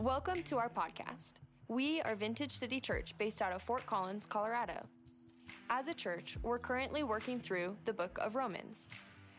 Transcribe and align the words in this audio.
Welcome 0.00 0.44
to 0.44 0.58
our 0.58 0.68
podcast. 0.68 1.34
We 1.66 2.00
are 2.02 2.14
Vintage 2.14 2.52
City 2.52 2.78
Church 2.78 3.18
based 3.18 3.42
out 3.42 3.52
of 3.52 3.62
Fort 3.62 3.84
Collins, 3.84 4.26
Colorado. 4.26 4.86
As 5.70 5.88
a 5.88 5.94
church, 5.94 6.38
we're 6.40 6.60
currently 6.60 7.02
working 7.02 7.40
through 7.40 7.76
the 7.84 7.92
book 7.92 8.16
of 8.22 8.36
Romans. 8.36 8.90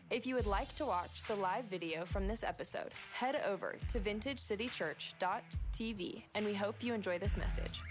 If 0.09 0.27
you 0.27 0.35
would 0.35 0.45
like 0.45 0.75
to 0.75 0.85
watch 0.85 1.23
the 1.23 1.35
live 1.35 1.63
video 1.65 2.03
from 2.03 2.27
this 2.27 2.43
episode, 2.43 2.91
head 3.13 3.41
over 3.47 3.77
to 3.87 4.01
vintagecitychurch.tv 4.01 6.23
and 6.35 6.45
we 6.45 6.53
hope 6.53 6.83
you 6.83 6.93
enjoy 6.93 7.19
this 7.19 7.37
message. 7.37 7.81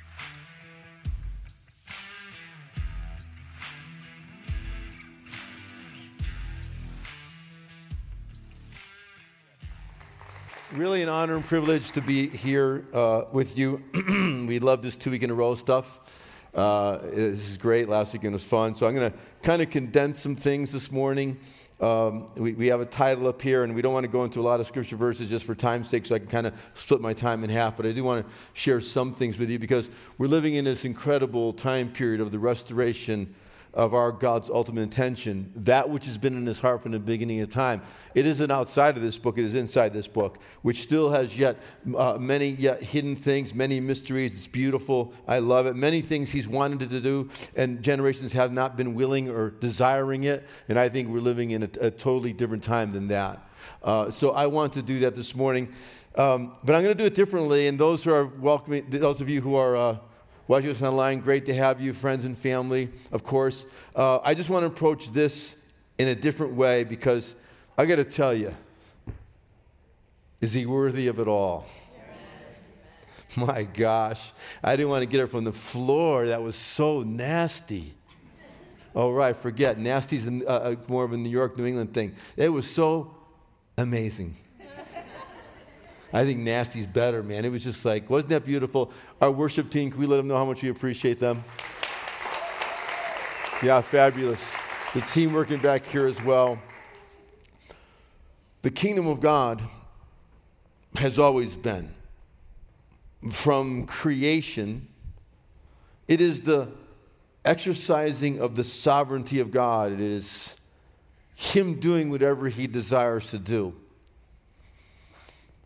Really 10.79 11.03
an 11.03 11.09
honor 11.09 11.35
and 11.35 11.45
privilege 11.45 11.91
to 11.91 12.01
be 12.01 12.29
here 12.29 12.85
uh, 12.95 13.25
with 13.33 13.59
you. 13.59 13.83
we 14.47 14.61
love 14.61 14.81
this 14.81 14.97
two 14.97 15.11
week 15.11 15.25
in 15.25 15.31
a 15.31 15.35
row 15.35 15.57
stuff. 15.57 16.47
Uh, 16.55 16.99
this 16.99 17.49
is 17.49 17.59
great. 17.59 17.89
Last 17.89 18.13
weekend 18.13 18.33
was 18.33 18.45
fun. 18.45 18.75
So 18.75 18.87
I'm 18.87 18.95
going 18.95 19.11
to 19.11 19.19
kind 19.43 19.61
of 19.61 19.71
condense 19.71 20.21
some 20.21 20.37
things 20.37 20.71
this 20.71 20.93
morning. 20.93 21.41
Um, 21.81 22.29
we, 22.37 22.53
we 22.53 22.69
have 22.69 22.81
a 22.81 22.87
title 22.87 23.27
up 23.27 23.43
here, 23.43 23.65
and 23.65 23.75
we 23.75 23.83
don't 23.83 23.93
want 23.93 24.05
to 24.05 24.09
go 24.09 24.23
into 24.23 24.39
a 24.39 24.43
lot 24.43 24.61
of 24.61 24.69
scripture 24.69 24.95
verses 24.95 25.29
just 25.29 25.45
for 25.45 25.57
time's 25.57 25.89
sake, 25.89 26.07
so 26.07 26.15
I 26.15 26.21
can 26.21 26.29
kind 26.29 26.47
of 26.47 26.55
split 26.75 27.01
my 27.01 27.13
time 27.13 27.43
in 27.43 27.51
half. 27.51 27.77
But 27.77 27.87
I 27.87 27.91
do 27.91 28.05
want 28.05 28.25
to 28.25 28.33
share 28.53 28.81
some 28.81 29.13
things 29.13 29.37
with 29.37 29.51
you 29.51 29.59
because 29.59 29.91
we're 30.17 30.29
living 30.29 30.55
in 30.55 30.65
this 30.65 30.85
incredible 30.85 31.53
time 31.55 31.91
period 31.91 32.21
of 32.21 32.31
the 32.31 32.39
restoration 32.39 33.35
of 33.79 33.95
our 33.95 34.11
God's 34.11 34.51
ultimate 34.51 34.83
intention, 34.83 35.53
that 35.55 35.89
which 35.89 36.05
has 36.07 36.19
been 36.19 36.37
in 36.37 36.45
his 36.45 36.59
heart 36.59 36.83
from 36.83 36.91
the 36.91 36.99
beginning 36.99 37.41
of 37.41 37.49
time. 37.49 37.81
It 38.13 38.27
isn't 38.27 38.51
outside 38.51 38.97
of 38.97 39.03
this 39.05 39.19
book, 39.19 39.39
it 39.39 39.45
is 39.45 39.55
inside 39.55 39.93
this 39.93 40.09
book, 40.09 40.39
which 40.63 40.83
still 40.83 41.13
has 41.13 41.39
yet 41.39 41.59
uh, 41.97 42.19
many 42.19 42.49
yet 42.49 42.83
hidden 42.83 43.15
things, 43.15 43.55
many 43.55 43.79
mysteries. 43.79 44.35
It's 44.35 44.49
beautiful. 44.49 45.15
I 45.29 45.39
love 45.39 45.67
it. 45.67 45.77
Many 45.77 46.01
things 46.01 46.33
he's 46.33 46.49
wanted 46.49 46.91
to 46.91 47.01
do, 47.01 47.31
and 47.55 47.81
generations 47.81 48.33
have 48.33 48.53
not 48.53 48.77
been 48.77 48.95
willing 48.95 49.31
or 49.31 49.51
desiring 49.51 50.25
it. 50.25 50.45
And 50.69 50.77
I 50.77 50.89
think 50.89 51.09
we're 51.09 51.21
living 51.21 51.53
in 51.53 51.63
a, 51.63 51.71
a 51.81 51.91
totally 51.93 52.33
different 52.33 52.65
time 52.65 52.91
than 52.91 53.07
that. 53.09 53.49
Uh, 53.81 54.11
so 54.11 54.33
I 54.33 54.49
want 54.49 54.73
to 54.73 54.83
do 54.83 54.99
that 55.01 55.15
this 55.15 55.37
morning. 55.37 55.73
Um, 56.17 56.57
but 56.65 56.75
I'm 56.75 56.83
going 56.83 56.97
to 56.97 57.01
do 57.01 57.07
it 57.07 57.15
differently. 57.15 57.69
And 57.69 57.79
those 57.79 58.03
who 58.03 58.13
are 58.13 58.27
welcoming, 58.27 58.87
those 58.91 59.21
of 59.21 59.29
you 59.29 59.41
who 59.41 59.55
are 59.55 59.77
uh, 59.77 59.99
watching 60.49 60.71
us 60.71 60.83
online, 60.83 61.21
great 61.21 61.47
to 61.47 61.55
have 61.55 61.81
you, 61.81 61.93
friends 61.93 62.25
and 62.25 62.37
family, 62.37 62.89
of 63.13 63.23
course. 63.23 63.67
Uh, 63.95 64.19
I 64.25 64.35
just 64.35 64.51
want 64.51 64.63
to 64.63 64.67
approach 64.67 65.13
this 65.13 65.57
in 65.99 66.09
a 66.09 66.15
different 66.15 66.55
way 66.55 66.85
because 66.85 67.37
I 67.77 67.87
got 67.87 67.97
to 67.97 68.05
tell 68.05 68.35
you, 68.35 68.55
is 70.41 70.55
he 70.55 70.67
worthy 70.67 71.07
of 71.09 71.21
it 71.21 71.29
all? 71.29 71.67
My 73.37 73.65
gosh, 73.65 74.33
I 74.65 74.75
didn't 74.75 74.89
want 74.89 75.03
to 75.03 75.07
get 75.07 75.21
it 75.21 75.27
from 75.27 75.45
the 75.45 75.53
floor. 75.53 76.27
That 76.27 76.43
was 76.43 76.57
so 76.57 77.03
nasty. 77.03 77.95
All 78.95 79.13
right, 79.13 79.37
forget. 79.37 79.79
Nasty's 79.79 80.29
more 80.29 81.05
of 81.05 81.13
a 81.13 81.17
New 81.17 81.29
York, 81.29 81.57
New 81.59 81.67
England 81.67 81.93
thing. 81.93 82.17
It 82.37 82.49
was 82.49 82.69
so 82.69 83.15
amazing. 83.77 84.37
I 86.13 86.25
think 86.25 86.41
Nasty's 86.41 86.87
better, 86.87 87.23
man. 87.23 87.45
It 87.45 87.51
was 87.51 87.63
just 87.63 87.85
like, 87.85 88.09
wasn't 88.09 88.31
that 88.31 88.45
beautiful? 88.45 88.91
Our 89.21 89.31
worship 89.31 89.71
team, 89.71 89.91
can 89.91 90.01
we 90.01 90.07
let 90.07 90.17
them 90.17 90.29
know 90.29 90.37
how 90.37 90.45
much 90.45 90.63
we 90.63 90.71
appreciate 90.71 91.21
them? 91.21 91.45
Yeah, 93.63 93.81
fabulous. 93.81 94.55
The 94.95 95.01
team 95.03 95.33
working 95.33 95.59
back 95.59 95.85
here 95.85 96.07
as 96.07 96.23
well. 96.23 96.59
The 98.63 98.71
kingdom 98.71 99.07
of 99.07 99.21
God 99.21 99.61
has 100.97 101.19
always 101.19 101.57
been. 101.57 101.91
From 103.33 103.87
creation, 103.87 104.89
it 106.07 106.21
is 106.21 106.43
the 106.43 106.69
exercising 107.45 108.41
of 108.41 108.57
the 108.57 108.65
sovereignty 108.65 109.41
of 109.41 109.51
God. 109.51 109.93
It 109.93 110.01
is 110.01 110.57
Him 111.35 111.81
doing 111.81 112.11
whatever 112.11 112.49
He 112.49 112.67
desires 112.67 113.31
to 113.33 113.39
do. 113.39 113.75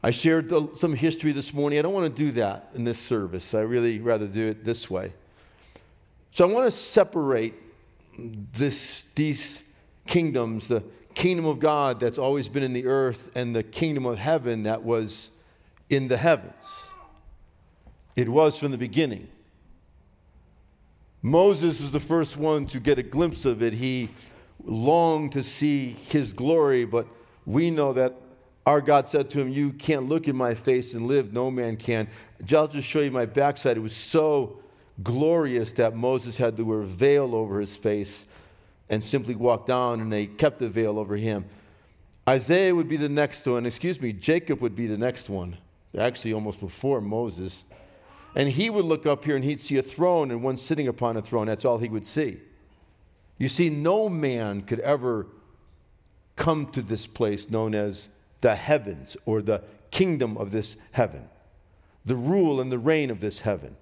I 0.03 0.11
shared 0.11 0.49
the, 0.49 0.69
some 0.75 0.95
history 0.95 1.33
this 1.33 1.55
morning. 1.55 1.79
I 1.79 1.83
don't 1.83 1.95
want 1.95 2.15
to 2.15 2.23
do 2.25 2.33
that 2.33 2.71
in 2.75 2.85
this 2.85 2.99
service. 2.99 3.55
I 3.55 3.61
really 3.61 4.01
rather 4.01 4.27
do 4.27 4.49
it 4.49 4.65
this 4.65 4.91
way. 4.91 5.13
So 6.33 6.49
I 6.49 6.53
want 6.53 6.67
to 6.67 6.71
separate 6.73 7.55
this, 8.53 9.05
these 9.15 9.63
kingdoms, 10.07 10.67
the 10.67 10.83
kingdom 11.15 11.47
of 11.47 11.61
God 11.61 12.01
that's 12.01 12.19
always 12.19 12.49
been 12.49 12.63
in 12.63 12.73
the 12.73 12.87
earth 12.87 13.31
and 13.35 13.55
the 13.55 13.63
kingdom 13.63 14.07
of 14.07 14.19
heaven 14.19 14.65
that 14.65 14.83
was 14.83 15.31
in 15.89 16.09
the 16.09 16.17
heavens. 16.17 16.85
It 18.17 18.29
was 18.29 18.59
from 18.59 18.73
the 18.73 18.79
beginning. 18.79 19.29
Moses 21.23 21.81
was 21.81 21.93
the 21.93 22.01
first 22.01 22.37
one 22.37 22.67
to 22.67 22.81
get 22.81 22.99
a 22.99 23.03
glimpse 23.03 23.45
of 23.45 23.63
it. 23.63 23.73
He 23.73 24.09
longed 24.65 25.33
to 25.33 25.43
see 25.43 25.91
his 25.91 26.33
glory, 26.33 26.85
but 26.85 27.07
we 27.47 27.71
know 27.71 27.93
that 27.93 28.17
our 28.65 28.81
God 28.81 29.09
said 29.09 29.31
to 29.31 29.41
him, 29.41 29.49
You 29.49 29.73
can't 29.73 30.09
look 30.09 30.29
in 30.29 30.37
my 30.37 30.55
face 30.55 30.95
and 30.95 31.07
live. 31.07 31.33
No 31.33 31.51
man 31.51 31.77
can. 31.77 32.09
I'll 32.55 32.69
just 32.69 32.89
show 32.89 33.01
you 33.01 33.11
my 33.11 33.27
backside. 33.27 33.77
It 33.77 33.81
was 33.81 33.97
so 33.97 34.61
glorious 35.03 35.73
that 35.73 35.97
Moses 35.97 36.37
had 36.37 36.57
to 36.57 36.65
wear 36.65 36.81
a 36.81 36.87
veil 36.87 37.35
over 37.35 37.61
his 37.61 37.77
face 37.77 38.27
and 38.89 39.03
simply 39.03 39.35
walk 39.35 39.67
down, 39.67 40.01
and 40.01 40.13
they 40.13 40.27
kept 40.27 40.59
the 40.59 40.69
veil 40.69 40.99
over 40.99 41.17
him. 41.17 41.45
Isaiah 42.29 42.75
would 42.75 42.89
be 42.89 42.97
the 42.97 43.09
next 43.09 43.47
one. 43.47 43.67
Excuse 43.67 44.01
me, 44.01 44.13
Jacob 44.13 44.61
would 44.61 44.77
be 44.77 44.87
the 44.87 44.99
next 44.99 45.29
one. 45.29 45.57
Actually, 45.99 46.33
almost 46.33 46.61
before 46.61 47.01
Moses. 47.01 47.65
And 48.35 48.49
he 48.49 48.71
would 48.71 48.85
look 48.85 49.07
up 49.07 49.25
here 49.25 49.35
and 49.35 49.45
he'd 49.45 49.61
see 49.61 49.77
a 49.77 49.83
throne 49.83 50.31
and 50.31 50.43
one 50.43 50.57
sitting 50.57 50.89
upon 50.89 51.17
a 51.17 51.23
throne. 51.23 51.49
That's 51.49 51.65
all 51.65 51.79
he 51.79 51.89
would 51.89 52.07
see. 52.07 52.39
You 53.39 53.49
see, 53.49 53.71
no 53.71 54.09
man 54.09 54.63
could 54.63 54.81
ever 54.81 55.27
come 56.37 56.67
to 56.73 56.81
this 56.81 57.07
place 57.07 57.51
known 57.51 57.75
as 57.75 58.09
the 58.43 58.55
heavens 58.55 59.17
or 59.25 59.41
the 59.41 59.63
kingdom 59.91 60.37
of 60.37 60.53
this 60.53 60.77
heaven, 60.93 61.29
the 62.05 62.17
rule 62.17 62.61
and 62.61 62.71
the 62.71 62.79
reign 62.79 63.11
of 63.11 63.21
this 63.21 63.41
heaven. 63.41 63.77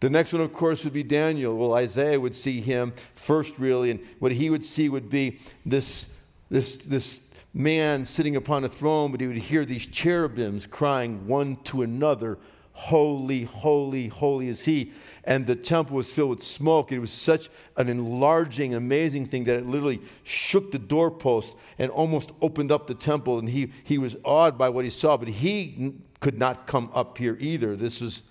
The 0.00 0.08
next 0.08 0.32
one, 0.32 0.40
of 0.40 0.52
course, 0.52 0.84
would 0.84 0.94
be 0.94 1.02
Daniel. 1.02 1.56
Well, 1.56 1.74
Isaiah 1.74 2.18
would 2.18 2.34
see 2.34 2.60
him 2.60 2.94
first, 3.14 3.58
really, 3.58 3.90
and 3.90 4.00
what 4.18 4.32
he 4.32 4.48
would 4.48 4.64
see 4.64 4.88
would 4.88 5.10
be 5.10 5.38
this, 5.66 6.06
this, 6.50 6.78
this 6.78 7.20
man 7.52 8.04
sitting 8.04 8.36
upon 8.36 8.64
a 8.64 8.68
throne, 8.68 9.10
but 9.10 9.20
he 9.20 9.26
would 9.26 9.36
hear 9.36 9.64
these 9.66 9.86
cherubims 9.86 10.66
crying 10.66 11.26
one 11.26 11.56
to 11.64 11.82
another, 11.82 12.38
Holy, 12.80 13.44
holy, 13.44 14.08
holy 14.08 14.48
is 14.48 14.64
he. 14.64 14.90
And 15.24 15.46
the 15.46 15.54
temple 15.54 15.96
was 15.96 16.10
filled 16.10 16.30
with 16.30 16.42
smoke. 16.42 16.92
It 16.92 16.98
was 16.98 17.10
such 17.10 17.50
an 17.76 17.90
enlarging, 17.90 18.74
amazing 18.74 19.26
thing 19.26 19.44
that 19.44 19.58
it 19.58 19.66
literally 19.66 20.00
shook 20.22 20.72
the 20.72 20.78
doorpost 20.78 21.56
and 21.78 21.90
almost 21.90 22.32
opened 22.40 22.72
up 22.72 22.86
the 22.86 22.94
temple. 22.94 23.38
And 23.38 23.50
he, 23.50 23.70
he 23.84 23.98
was 23.98 24.16
awed 24.24 24.56
by 24.56 24.70
what 24.70 24.86
he 24.86 24.90
saw, 24.90 25.18
but 25.18 25.28
he 25.28 25.94
could 26.20 26.38
not 26.38 26.66
come 26.66 26.90
up 26.94 27.18
here 27.18 27.36
either. 27.38 27.76
This 27.76 28.00
was 28.00 28.22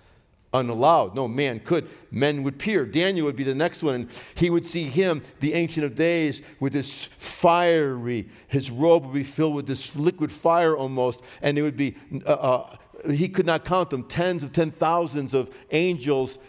unallowed. 0.52 1.14
No 1.14 1.28
man 1.28 1.60
could. 1.60 1.88
Men 2.10 2.42
would 2.42 2.58
peer. 2.58 2.88
Daniel 2.88 3.28
would 3.28 3.36
be 3.36 3.44
the 3.44 3.54
next 3.54 3.84
one, 3.84 3.94
and 3.94 4.10
he 4.34 4.50
would 4.50 4.66
see 4.66 4.86
him, 4.86 5.22
the 5.42 5.54
Ancient 5.54 5.86
of 5.86 5.94
Days, 5.94 6.42
with 6.60 6.74
this 6.74 7.06
fiery, 7.06 8.28
his 8.48 8.72
robe 8.72 9.06
would 9.06 9.14
be 9.14 9.24
filled 9.24 9.54
with 9.54 9.68
this 9.68 9.96
liquid 9.96 10.32
fire 10.32 10.76
almost, 10.76 11.24
and 11.44 11.56
it 11.60 11.62
would 11.62 11.78
be 11.78 11.96
uh, 12.26 12.32
uh, 12.34 12.76
he 13.06 13.30
could 13.30 13.46
not 13.46 13.66
count 13.66 13.90
them, 13.90 14.04
tens 14.04 14.44
of 14.44 14.52
ten 14.52 14.72
thousands 14.72 15.34
of 15.34 15.50
angels 15.72 16.40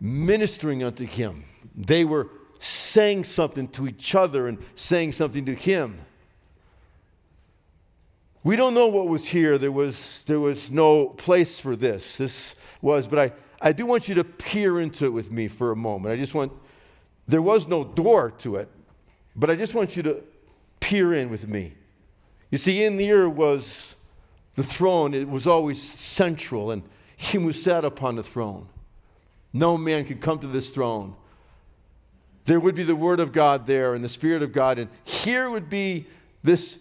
ministering 0.00 0.82
unto 0.82 1.04
him. 1.04 1.44
They 1.74 2.04
were 2.04 2.28
saying 2.58 3.24
something 3.24 3.68
to 3.68 3.86
each 3.86 4.14
other 4.14 4.46
and 4.46 4.58
saying 4.74 5.12
something 5.12 5.44
to 5.46 5.54
him. 5.54 6.00
We 8.44 8.56
don't 8.56 8.74
know 8.74 8.86
what 8.86 9.08
was 9.08 9.26
here. 9.26 9.58
There 9.58 9.72
was, 9.72 10.22
there 10.24 10.38
was 10.38 10.70
no 10.70 11.08
place 11.08 11.58
for 11.58 11.74
this. 11.74 12.16
This 12.16 12.54
was, 12.80 13.08
but 13.08 13.18
I, 13.18 13.32
I 13.60 13.72
do 13.72 13.86
want 13.86 14.08
you 14.08 14.14
to 14.14 14.24
peer 14.24 14.80
into 14.80 15.06
it 15.06 15.12
with 15.12 15.32
me 15.32 15.48
for 15.48 15.72
a 15.72 15.76
moment. 15.76 16.12
I 16.12 16.16
just 16.16 16.34
want, 16.34 16.52
there 17.26 17.42
was 17.42 17.66
no 17.66 17.82
door 17.82 18.30
to 18.38 18.56
it, 18.56 18.68
but 19.34 19.50
I 19.50 19.56
just 19.56 19.74
want 19.74 19.96
you 19.96 20.04
to 20.04 20.22
peer 20.78 21.12
in 21.12 21.28
with 21.28 21.48
me. 21.48 21.74
You 22.52 22.58
see, 22.58 22.84
in 22.84 22.98
here 22.98 23.28
was 23.28 23.95
the 24.56 24.64
throne, 24.64 25.14
it 25.14 25.28
was 25.28 25.46
always 25.46 25.80
central, 25.80 26.70
and 26.70 26.82
he 27.16 27.38
who 27.38 27.52
sat 27.52 27.84
upon 27.84 28.16
the 28.16 28.22
throne. 28.22 28.68
No 29.52 29.78
man 29.78 30.04
could 30.04 30.20
come 30.20 30.38
to 30.40 30.46
this 30.46 30.70
throne. 30.70 31.14
There 32.44 32.60
would 32.60 32.74
be 32.74 32.82
the 32.82 32.96
Word 32.96 33.20
of 33.20 33.32
God 33.32 33.66
there 33.66 33.94
and 33.94 34.04
the 34.04 34.08
Spirit 34.08 34.42
of 34.42 34.52
God, 34.52 34.78
and 34.78 34.88
here 35.04 35.50
would 35.50 35.70
be 35.70 36.06
this 36.42 36.78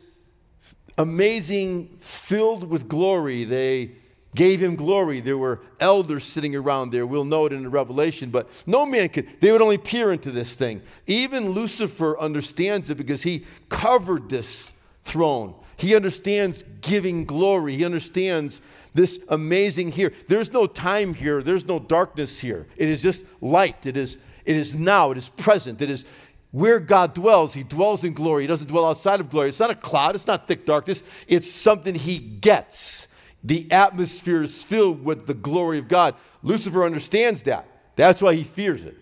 amazing, 0.98 1.98
filled 2.00 2.70
with 2.70 2.88
glory. 2.88 3.44
They 3.44 3.92
gave 4.36 4.62
him 4.62 4.76
glory. 4.76 5.22
There 5.22 5.38
were 5.38 5.62
elders 5.80 6.24
sitting 6.24 6.56
around 6.56 6.92
there. 6.92 7.08
We'll 7.08 7.26
know 7.26 7.46
it 7.46 7.54
in 7.54 7.64
the 7.64 7.70
Revelation, 7.70 8.30
but 8.30 8.48
no 8.68 8.86
man 8.86 9.10
could. 9.10 9.28
They 9.40 9.52
would 9.52 9.62
only 9.62 9.78
peer 9.78 10.12
into 10.12 10.30
this 10.30 10.54
thing. 10.54 10.82
Even 11.08 11.50
Lucifer 11.50 12.20
understands 12.20 12.90
it 12.90 12.96
because 12.96 13.24
he 13.24 13.46
covered 13.70 14.30
this 14.30 14.72
throne. 15.06 15.56
He 15.78 15.96
understands 15.96 16.64
giving 16.82 17.26
glory. 17.26 17.76
He 17.76 17.86
understands 17.86 18.62
this 18.94 19.20
amazing 19.30 19.92
here. 19.92 20.14
There's 20.28 20.52
no 20.54 20.68
time 20.68 21.14
here, 21.14 21.44
there's 21.44 21.66
no 21.66 21.80
darkness 21.80 22.40
here. 22.40 22.66
It 22.78 22.90
is 22.90 23.02
just 23.02 23.24
light. 23.42 23.86
It 23.86 23.98
is, 23.98 24.18
it 24.46 24.56
is 24.56 24.76
now, 24.76 25.12
it 25.12 25.18
is 25.18 25.30
present. 25.30 25.82
It 25.82 25.90
is 25.90 26.06
where 26.52 26.80
God 26.80 27.14
dwells. 27.14 27.54
He 27.54 27.64
dwells 27.64 28.06
in 28.06 28.14
glory. 28.14 28.44
He 28.44 28.48
doesn't 28.48 28.68
dwell 28.68 28.86
outside 28.86 29.20
of 29.20 29.30
glory. 29.30 29.50
It's 29.50 29.60
not 29.60 29.72
a 29.72 29.76
cloud, 29.76 30.16
it's 30.16 30.28
not 30.28 30.48
thick 30.48 30.66
darkness. 30.66 31.04
It's 31.28 31.52
something 31.52 31.94
he 31.94 32.18
gets. 32.18 33.08
The 33.44 33.70
atmosphere 33.72 34.44
is 34.44 34.64
filled 34.64 35.04
with 35.04 35.28
the 35.28 35.34
glory 35.34 35.78
of 35.78 35.88
God. 35.88 36.16
Lucifer 36.42 36.86
understands 36.86 37.44
that. 37.44 37.68
That's 37.96 38.22
why 38.22 38.34
he 38.36 38.44
fears 38.44 38.86
it. 38.86 38.98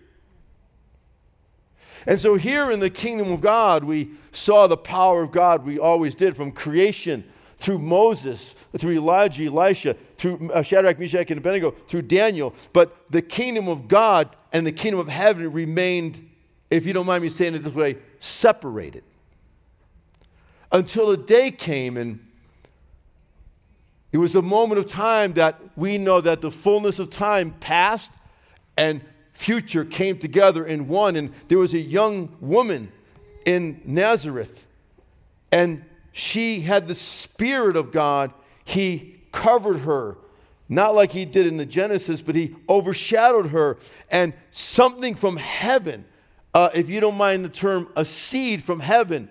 And 2.06 2.20
so, 2.20 2.34
here 2.34 2.70
in 2.70 2.80
the 2.80 2.90
kingdom 2.90 3.32
of 3.32 3.40
God, 3.40 3.84
we 3.84 4.10
saw 4.32 4.66
the 4.66 4.76
power 4.76 5.22
of 5.22 5.32
God. 5.32 5.64
We 5.64 5.78
always 5.78 6.14
did 6.14 6.36
from 6.36 6.52
creation 6.52 7.24
through 7.56 7.78
Moses, 7.78 8.54
through 8.76 8.92
Elijah, 8.92 9.46
Elisha, 9.46 9.96
through 10.18 10.50
uh, 10.52 10.62
Shadrach, 10.62 10.98
Meshach, 10.98 11.30
and 11.30 11.38
Abednego, 11.38 11.70
through 11.88 12.02
Daniel. 12.02 12.54
But 12.72 13.10
the 13.10 13.22
kingdom 13.22 13.68
of 13.68 13.88
God 13.88 14.36
and 14.52 14.66
the 14.66 14.72
kingdom 14.72 15.00
of 15.00 15.08
heaven 15.08 15.50
remained, 15.52 16.28
if 16.70 16.86
you 16.86 16.92
don't 16.92 17.06
mind 17.06 17.22
me 17.22 17.28
saying 17.28 17.54
it 17.54 17.60
this 17.60 17.72
way, 17.72 17.96
separated. 18.18 19.04
Until 20.72 21.10
a 21.10 21.16
day 21.16 21.50
came 21.50 21.96
and 21.96 22.20
it 24.12 24.18
was 24.18 24.34
a 24.34 24.42
moment 24.42 24.78
of 24.78 24.86
time 24.86 25.32
that 25.32 25.60
we 25.76 25.98
know 25.98 26.20
that 26.20 26.40
the 26.40 26.50
fullness 26.50 26.98
of 26.98 27.10
time 27.10 27.50
passed 27.58 28.12
and 28.76 29.00
future 29.34 29.84
came 29.84 30.18
together 30.18 30.64
in 30.64 30.88
one. 30.88 31.16
And 31.16 31.32
there 31.48 31.58
was 31.58 31.74
a 31.74 31.78
young 31.78 32.34
woman 32.40 32.90
in 33.44 33.82
Nazareth, 33.84 34.66
and 35.52 35.84
she 36.12 36.60
had 36.60 36.88
the 36.88 36.94
Spirit 36.94 37.76
of 37.76 37.92
God. 37.92 38.32
He 38.64 39.20
covered 39.32 39.78
her, 39.80 40.16
not 40.68 40.94
like 40.94 41.12
he 41.12 41.26
did 41.26 41.46
in 41.46 41.58
the 41.58 41.66
Genesis, 41.66 42.22
but 42.22 42.34
he 42.34 42.54
overshadowed 42.68 43.48
her. 43.48 43.76
And 44.10 44.32
something 44.50 45.14
from 45.14 45.36
heaven, 45.36 46.06
uh, 46.54 46.70
if 46.74 46.88
you 46.88 47.00
don't 47.00 47.16
mind 47.16 47.44
the 47.44 47.50
term, 47.50 47.88
a 47.96 48.04
seed 48.04 48.62
from 48.62 48.80
heaven, 48.80 49.28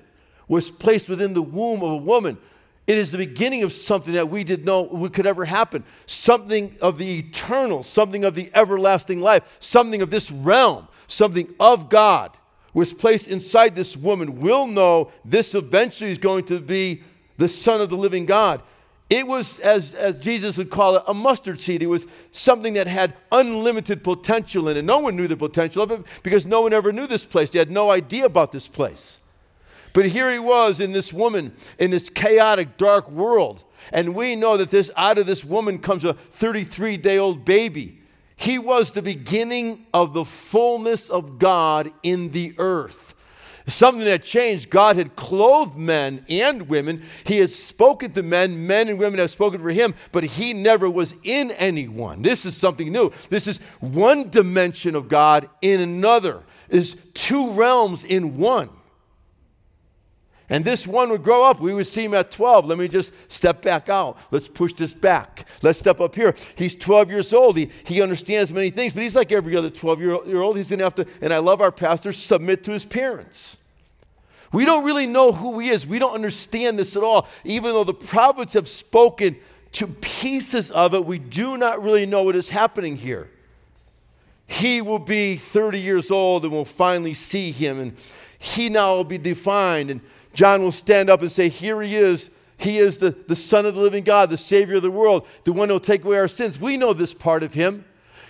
was 0.47 0.69
placed 0.69 1.09
within 1.09 1.33
the 1.33 1.41
womb 1.41 1.81
of 1.81 1.91
a 1.91 1.97
woman. 1.97 2.37
It 2.85 2.97
is 2.97 3.11
the 3.11 3.17
beginning 3.17 3.63
of 3.63 3.71
something 3.71 4.13
that 4.13 4.29
we 4.29 4.43
didn't 4.43 4.65
know 4.65 4.85
could 5.09 5.25
ever 5.25 5.45
happen. 5.45 5.85
Something 6.05 6.75
of 6.81 6.97
the 6.97 7.19
eternal, 7.19 7.81
something 7.81 8.25
of 8.25 8.35
the 8.35 8.51
everlasting 8.53 9.21
life, 9.21 9.43
something 9.59 10.01
of 10.01 10.09
this 10.09 10.31
realm, 10.31 10.87
something 11.07 11.53
of 11.59 11.89
God 11.89 12.31
was 12.73 12.93
placed 12.93 13.27
inside 13.27 13.75
this 13.75 13.95
woman. 13.95 14.41
We'll 14.41 14.67
know 14.67 15.11
this 15.23 15.55
eventually 15.55 16.11
is 16.11 16.17
going 16.17 16.45
to 16.45 16.59
be 16.59 17.03
the 17.37 17.47
Son 17.47 17.79
of 17.79 17.89
the 17.89 17.95
living 17.95 18.25
God. 18.25 18.61
It 19.09 19.27
was, 19.27 19.59
as, 19.59 19.93
as 19.93 20.21
Jesus 20.21 20.57
would 20.57 20.71
call 20.71 20.95
it, 20.95 21.03
a 21.07 21.13
mustard 21.13 21.59
seed. 21.59 21.83
It 21.83 21.87
was 21.87 22.07
something 22.31 22.73
that 22.73 22.87
had 22.87 23.13
unlimited 23.31 24.03
potential 24.03 24.69
in 24.69 24.77
it. 24.77 24.83
No 24.83 24.99
one 24.99 25.15
knew 25.15 25.27
the 25.27 25.37
potential 25.37 25.83
of 25.83 25.91
it 25.91 26.03
because 26.23 26.45
no 26.45 26.61
one 26.61 26.73
ever 26.73 26.91
knew 26.91 27.05
this 27.05 27.25
place. 27.25 27.51
They 27.51 27.59
had 27.59 27.69
no 27.69 27.91
idea 27.91 28.25
about 28.25 28.51
this 28.51 28.67
place. 28.67 29.19
But 29.93 30.07
here 30.07 30.31
he 30.31 30.39
was 30.39 30.79
in 30.79 30.91
this 30.91 31.13
woman, 31.13 31.53
in 31.77 31.91
this 31.91 32.09
chaotic, 32.09 32.77
dark 32.77 33.09
world. 33.09 33.63
And 33.91 34.15
we 34.15 34.35
know 34.35 34.57
that 34.57 34.71
this 34.71 34.89
out 34.97 35.19
of 35.19 35.27
this 35.27 35.45
woman 35.45 35.79
comes 35.79 36.03
a 36.03 36.13
33 36.13 36.97
day 36.97 37.19
old 37.19 37.45
baby. 37.45 37.99
He 38.35 38.57
was 38.57 38.91
the 38.91 39.03
beginning 39.03 39.85
of 39.93 40.13
the 40.13 40.25
fullness 40.25 41.09
of 41.09 41.37
God 41.37 41.93
in 42.01 42.31
the 42.31 42.55
earth. 42.57 43.13
Something 43.67 44.03
that 44.05 44.23
changed. 44.23 44.69
God 44.69 44.97
had 44.97 45.15
clothed 45.15 45.77
men 45.77 46.25
and 46.27 46.67
women. 46.67 47.03
He 47.23 47.37
has 47.37 47.55
spoken 47.55 48.11
to 48.13 48.23
men. 48.23 48.67
Men 48.67 48.89
and 48.89 48.99
women 48.99 49.19
have 49.19 49.31
spoken 49.31 49.61
for 49.61 49.69
him, 49.69 49.93
but 50.11 50.25
he 50.25 50.53
never 50.53 50.89
was 50.89 51.15
in 51.23 51.51
anyone. 51.51 52.21
This 52.21 52.45
is 52.45 52.57
something 52.57 52.91
new. 52.91 53.11
This 53.29 53.47
is 53.47 53.59
one 53.79 54.29
dimension 54.29 54.95
of 54.95 55.07
God 55.07 55.49
in 55.61 55.79
another, 55.79 56.43
is 56.67 56.97
two 57.13 57.51
realms 57.51 58.03
in 58.03 58.37
one. 58.37 58.69
And 60.49 60.65
this 60.65 60.85
one 60.85 61.09
would 61.09 61.23
grow 61.23 61.43
up. 61.43 61.59
We 61.59 61.73
would 61.73 61.87
see 61.87 62.03
him 62.03 62.13
at 62.13 62.29
12. 62.29 62.65
Let 62.65 62.77
me 62.77 62.87
just 62.87 63.13
step 63.31 63.61
back 63.61 63.89
out. 63.89 64.17
Let's 64.29 64.49
push 64.49 64.73
this 64.73 64.93
back. 64.93 65.47
Let's 65.61 65.79
step 65.79 66.01
up 66.01 66.15
here. 66.15 66.35
He's 66.55 66.75
12 66.75 67.09
years 67.09 67.33
old. 67.33 67.57
He, 67.57 67.69
he 67.85 68.01
understands 68.01 68.53
many 68.53 68.69
things, 68.69 68.93
but 68.93 69.03
he's 69.03 69.15
like 69.15 69.31
every 69.31 69.55
other 69.55 69.69
12 69.69 70.01
year 70.01 70.41
old. 70.41 70.57
He's 70.57 70.69
going 70.69 70.79
to 70.79 70.83
have 70.85 70.95
to, 70.95 71.07
and 71.21 71.33
I 71.33 71.37
love 71.37 71.61
our 71.61 71.71
pastors, 71.71 72.17
submit 72.17 72.63
to 72.65 72.71
his 72.71 72.85
parents. 72.85 73.57
We 74.51 74.65
don't 74.65 74.85
really 74.85 75.07
know 75.07 75.31
who 75.31 75.59
he 75.59 75.69
is. 75.69 75.87
We 75.87 75.97
don't 75.97 76.13
understand 76.13 76.77
this 76.77 76.95
at 76.95 77.03
all. 77.03 77.27
Even 77.43 77.71
though 77.71 77.83
the 77.83 77.93
prophets 77.93 78.53
have 78.53 78.67
spoken 78.67 79.35
to 79.73 79.87
pieces 79.87 80.69
of 80.69 80.93
it, 80.93 81.03
we 81.05 81.17
do 81.17 81.57
not 81.57 81.81
really 81.81 82.05
know 82.05 82.23
what 82.23 82.35
is 82.35 82.49
happening 82.49 82.95
here. 82.95 83.29
He 84.45 84.81
will 84.81 84.99
be 84.99 85.37
30 85.37 85.79
years 85.79 86.11
old 86.11 86.43
and 86.43 86.53
we'll 86.53 86.65
finally 86.65 87.15
see 87.15 87.51
him, 87.51 87.79
and 87.79 87.97
he 88.37 88.69
now 88.69 88.95
will 88.95 89.03
be 89.03 89.17
defined. 89.17 89.89
And 89.89 90.01
John 90.33 90.61
will 90.61 90.71
stand 90.71 91.09
up 91.09 91.21
and 91.21 91.31
say, 91.31 91.49
Here 91.49 91.81
he 91.81 91.95
is. 91.95 92.29
He 92.57 92.77
is 92.77 92.97
the, 92.97 93.11
the 93.11 93.35
Son 93.35 93.65
of 93.65 93.75
the 93.75 93.81
living 93.81 94.03
God, 94.03 94.29
the 94.29 94.37
Savior 94.37 94.75
of 94.75 94.83
the 94.83 94.91
world, 94.91 95.27
the 95.43 95.51
one 95.51 95.67
who 95.67 95.73
will 95.73 95.79
take 95.79 96.05
away 96.05 96.17
our 96.17 96.27
sins. 96.27 96.59
We 96.59 96.77
know 96.77 96.93
this 96.93 97.13
part 97.13 97.43
of 97.43 97.53
him. 97.53 97.83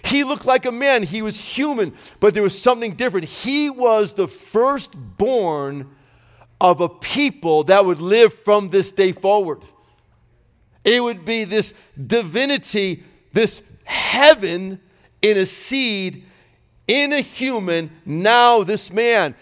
He 0.03 0.23
looked 0.23 0.45
like 0.45 0.65
a 0.65 0.71
man, 0.71 1.03
he 1.03 1.21
was 1.21 1.41
human, 1.41 1.93
but 2.19 2.33
there 2.33 2.43
was 2.43 2.59
something 2.59 2.93
different. 2.93 3.27
He 3.27 3.69
was 3.69 4.13
the 4.13 4.27
firstborn 4.27 5.89
of 6.59 6.81
a 6.81 6.89
people 6.89 7.63
that 7.65 7.85
would 7.85 7.99
live 7.99 8.33
from 8.33 8.69
this 8.69 8.91
day 8.91 9.11
forward. 9.11 9.61
It 10.83 11.01
would 11.01 11.23
be 11.23 11.45
this 11.45 11.73
divinity, 12.05 13.03
this 13.31 13.61
heaven 13.85 14.81
in 15.21 15.37
a 15.37 15.45
seed, 15.45 16.25
in 16.87 17.13
a 17.13 17.21
human, 17.21 17.91
now 18.05 18.63
this 18.63 18.91
man. 18.91 19.35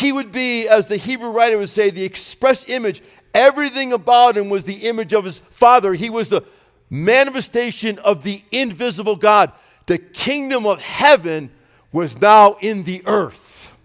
He 0.00 0.12
would 0.12 0.32
be, 0.32 0.66
as 0.66 0.86
the 0.86 0.96
Hebrew 0.96 1.28
writer 1.28 1.58
would 1.58 1.68
say, 1.68 1.90
the 1.90 2.04
express 2.04 2.66
image. 2.66 3.02
Everything 3.34 3.92
about 3.92 4.34
him 4.34 4.48
was 4.48 4.64
the 4.64 4.88
image 4.88 5.12
of 5.12 5.26
his 5.26 5.40
father. 5.40 5.92
He 5.92 6.08
was 6.08 6.30
the 6.30 6.42
manifestation 6.88 7.98
of 7.98 8.24
the 8.24 8.42
invisible 8.50 9.16
God. 9.16 9.52
The 9.84 9.98
kingdom 9.98 10.64
of 10.64 10.80
heaven 10.80 11.50
was 11.92 12.18
now 12.18 12.56
in 12.62 12.84
the 12.84 13.02
earth. 13.04 13.76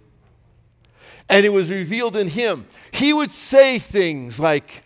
And 1.27 1.45
it 1.45 1.50
was 1.50 1.69
revealed 1.69 2.15
in 2.15 2.29
him. 2.29 2.65
He 2.91 3.12
would 3.12 3.29
say 3.29 3.77
things 3.77 4.39
like, 4.39 4.83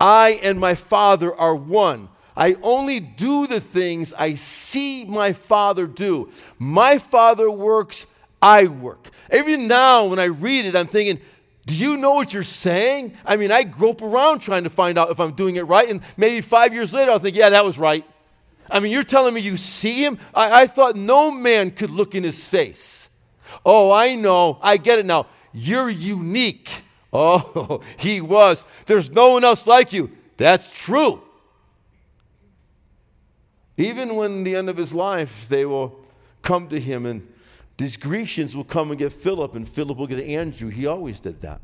I 0.00 0.40
and 0.42 0.58
my 0.58 0.74
Father 0.74 1.32
are 1.32 1.54
one. 1.54 2.08
I 2.36 2.56
only 2.64 2.98
do 2.98 3.46
the 3.46 3.60
things 3.60 4.12
I 4.12 4.34
see 4.34 5.04
my 5.04 5.34
Father 5.34 5.86
do. 5.86 6.32
My 6.58 6.98
Father 6.98 7.48
works 7.48 8.06
I 8.40 8.66
work. 8.66 9.10
Even 9.32 9.68
now, 9.68 10.06
when 10.06 10.18
I 10.18 10.26
read 10.26 10.64
it, 10.64 10.76
I'm 10.76 10.86
thinking, 10.86 11.20
do 11.66 11.74
you 11.74 11.96
know 11.96 12.14
what 12.14 12.32
you're 12.32 12.42
saying? 12.44 13.14
I 13.26 13.36
mean, 13.36 13.52
I 13.52 13.64
grope 13.64 14.00
around 14.00 14.40
trying 14.40 14.64
to 14.64 14.70
find 14.70 14.96
out 14.96 15.10
if 15.10 15.20
I'm 15.20 15.32
doing 15.32 15.56
it 15.56 15.62
right, 15.62 15.88
and 15.88 16.00
maybe 16.16 16.40
five 16.40 16.72
years 16.72 16.94
later, 16.94 17.10
I'll 17.10 17.18
think, 17.18 17.36
yeah, 17.36 17.50
that 17.50 17.64
was 17.64 17.78
right. 17.78 18.04
I 18.70 18.80
mean, 18.80 18.92
you're 18.92 19.04
telling 19.04 19.34
me 19.34 19.40
you 19.40 19.56
see 19.56 20.04
him? 20.04 20.18
I, 20.34 20.62
I 20.62 20.66
thought 20.66 20.96
no 20.96 21.30
man 21.30 21.70
could 21.70 21.90
look 21.90 22.14
in 22.14 22.22
his 22.22 22.46
face. 22.46 23.10
Oh, 23.64 23.90
I 23.90 24.14
know. 24.14 24.58
I 24.62 24.76
get 24.76 24.98
it 24.98 25.06
now. 25.06 25.26
You're 25.52 25.90
unique. 25.90 26.70
Oh, 27.12 27.82
he 27.96 28.20
was. 28.20 28.64
There's 28.86 29.10
no 29.10 29.32
one 29.32 29.44
else 29.44 29.66
like 29.66 29.92
you. 29.92 30.10
That's 30.36 30.70
true. 30.84 31.22
Even 33.76 34.16
when 34.16 34.44
the 34.44 34.56
end 34.56 34.68
of 34.68 34.76
his 34.76 34.92
life, 34.92 35.48
they 35.48 35.64
will 35.64 35.98
come 36.42 36.68
to 36.68 36.80
him 36.80 37.06
and 37.06 37.26
these 37.78 37.96
Grecians 37.96 38.56
will 38.56 38.64
come 38.64 38.90
and 38.90 38.98
get 38.98 39.12
Philip, 39.12 39.54
and 39.54 39.66
Philip 39.66 39.96
will 39.96 40.08
get 40.08 40.20
Andrew. 40.20 40.68
He 40.68 40.86
always 40.86 41.20
did 41.20 41.40
that. 41.42 41.60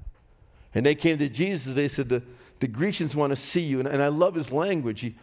And 0.73 0.87
they 0.87 0.95
came 0.95 1.19
to 1.19 1.29
Jesus. 1.29 1.75
They 1.75 1.89
said, 1.89 2.09
The, 2.09 2.23
the 2.61 2.69
Grecians 2.69 3.15
want 3.15 3.31
to 3.31 3.37
see 3.37 3.63
you. 3.63 3.81
And, 3.81 3.89
and 3.89 4.01
I 4.01 4.09
love 4.09 4.35
his 4.35 4.53
language. 4.53 5.01
He, 5.01 5.17